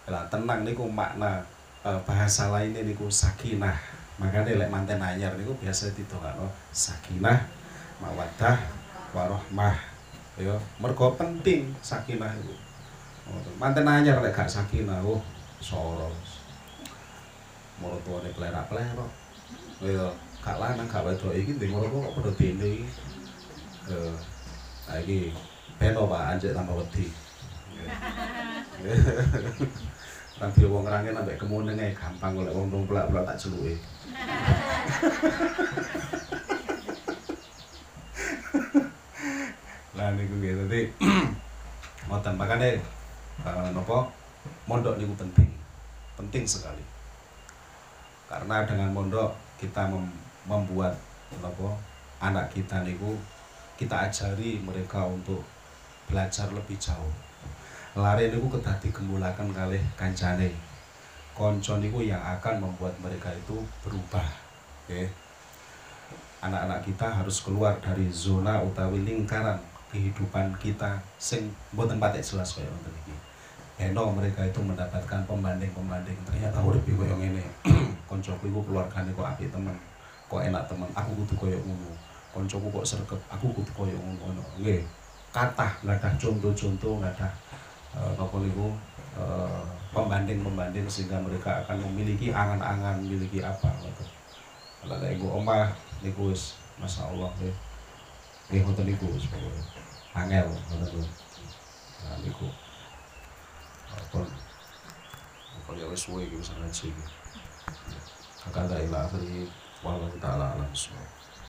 lah 0.08 0.24
tenang 0.32 0.64
niku 0.64 0.88
makna 0.88 1.44
e, 1.88 1.90
bahasa 2.04 2.52
lainnya 2.52 2.84
niku 2.84 3.08
sakinah. 3.08 3.76
Makanya 4.20 4.60
lek 4.60 4.68
manten 4.68 5.00
anyar 5.00 5.32
niku 5.40 5.56
biasa 5.56 5.96
ditokakno 5.96 6.52
sakinah 6.74 7.48
mawadah 8.04 8.60
warohmah. 9.16 9.76
Ya 10.36 10.54
mergo 10.78 11.16
penting 11.16 11.72
sakinah 11.80 12.30
itu 12.36 12.54
manten 13.56 13.88
anyar 13.88 14.20
lek 14.20 14.36
gak 14.36 14.48
sakinah 14.48 15.00
oh 15.04 15.20
soros 15.64 16.44
maratuwane 17.80 18.28
plerak-plerok. 18.36 19.10
Ya 19.80 20.12
gak 20.44 20.60
lanang 20.60 20.86
gak 20.86 21.08
wedok 21.08 21.32
iki 21.32 21.56
ndek 21.56 21.72
mergo 21.72 22.04
kok 22.04 22.14
padha 22.20 22.32
dene 22.36 22.66
iki. 22.66 22.88
Eh 23.88 24.16
nah 24.88 24.96
iki 25.04 25.36
beno 25.76 26.08
Pak 26.08 26.22
anjek 26.32 26.56
tambah 26.56 26.80
wedi 26.80 27.12
Nanti 30.38 30.62
wong 30.62 30.86
rangen 30.86 31.18
ambek 31.18 31.34
kemunenge 31.34 31.98
gampang 31.98 32.38
golek 32.38 32.54
wong 32.54 32.70
plak-plak 32.86 33.26
tak 33.26 33.42
celuke. 33.42 33.74
Lah 39.98 40.14
niku 40.14 40.38
nggih 40.38 40.54
dadi 40.62 40.86
ngoten 42.06 42.38
makane 42.38 42.78
uh, 43.42 43.74
napa 43.74 44.14
mondok 44.70 45.02
niku 45.02 45.10
penting. 45.18 45.50
Penting 46.14 46.46
sekali. 46.46 46.86
Karena 48.30 48.62
dengan 48.62 48.94
mondok 48.94 49.34
kita 49.58 49.90
mem 49.90 50.06
membuat 50.46 50.94
napa 51.42 51.74
anak 52.22 52.54
kita 52.54 52.86
niku 52.86 53.18
kita 53.74 54.06
ajari 54.06 54.62
mereka 54.62 55.02
untuk 55.02 55.42
belajar 56.06 56.46
lebih 56.54 56.78
jauh. 56.78 57.27
Lari 57.98 58.30
niku 58.30 58.46
kedah 58.46 58.78
digemulaken 58.78 59.50
kalih 59.50 59.82
kancane. 59.98 60.54
Konco 61.34 61.82
niku 61.82 61.98
yang 61.98 62.22
akan 62.22 62.62
membuat 62.62 62.94
mereka 63.02 63.26
itu 63.34 63.58
berubah. 63.82 64.22
Okay. 64.86 65.10
Anak-anak 66.38 66.86
kita 66.86 67.10
harus 67.10 67.42
keluar 67.42 67.74
dari 67.82 68.06
zona 68.14 68.62
utawi 68.62 69.02
lingkaran 69.02 69.58
kehidupan 69.90 70.54
kita 70.62 71.02
sing 71.18 71.50
mboten 71.74 71.98
patek 71.98 72.22
jelas 72.22 72.54
kaya 72.54 72.70
ngoten 72.70 72.94
iki. 73.02 73.14
Eno 73.90 74.14
mereka 74.14 74.46
itu 74.46 74.62
mendapatkan 74.62 75.26
pembanding-pembanding 75.26 76.22
ternyata 76.22 76.62
urip 76.62 76.86
koyo 76.86 77.18
ngene. 77.18 77.42
Koncoku 78.10 78.46
iku 78.46 78.62
keluargane 78.62 79.10
kok 79.10 79.26
apik 79.26 79.50
temen, 79.50 79.74
kok 80.30 80.46
enak 80.46 80.62
temen, 80.70 80.86
aku 80.94 81.18
kudu 81.26 81.34
koyo 81.34 81.58
ngono. 81.66 81.90
Koncoku 82.30 82.70
kok 82.70 82.86
sregep, 82.86 83.18
aku 83.26 83.50
kudu 83.50 83.72
koyo 83.74 83.98
ngono. 83.98 84.46
Nggih. 84.62 84.86
Kathah 85.34 85.82
ngadah 85.82 86.14
contoh-contoh 86.14 87.02
ngadah 87.02 87.30
uh, 87.96 88.12
napa 88.18 88.36
niku 88.42 88.74
uh, 89.16 89.64
pembanding-pembanding 89.92 90.84
sehingga 90.90 91.16
mereka 91.22 91.64
akan 91.64 91.80
memiliki 91.88 92.28
angan-angan 92.34 93.00
memiliki 93.00 93.40
apa 93.40 93.72
gitu. 93.84 94.04
Kalau 94.84 94.96
lek 95.00 95.20
omah 95.20 95.72
niku 96.04 96.30
wis 96.32 96.58
masyaallah 96.76 97.32
nggih. 97.40 97.54
Nggih 98.48 98.60
ngoten 98.64 98.84
niku 98.88 99.06
pokoke 99.08 99.62
angel 100.16 100.46
ngoten 100.52 100.88
lho. 100.92 101.02
Nah 102.04 102.16
niku. 102.20 102.46
Apa 103.88 104.20
apa 105.58 105.70
ya 105.74 105.86
wis 105.90 106.00
suwe 106.04 106.28
iki 106.28 106.36
wis 106.36 106.52
ngaji 106.52 106.84
iki. 106.92 107.04
Kakak 108.48 108.80
ila 108.86 109.04
akhiri 109.04 109.50
wallahu 109.84 110.16
taala 110.22 110.56
alam 110.56 110.72
semua. 110.72 111.17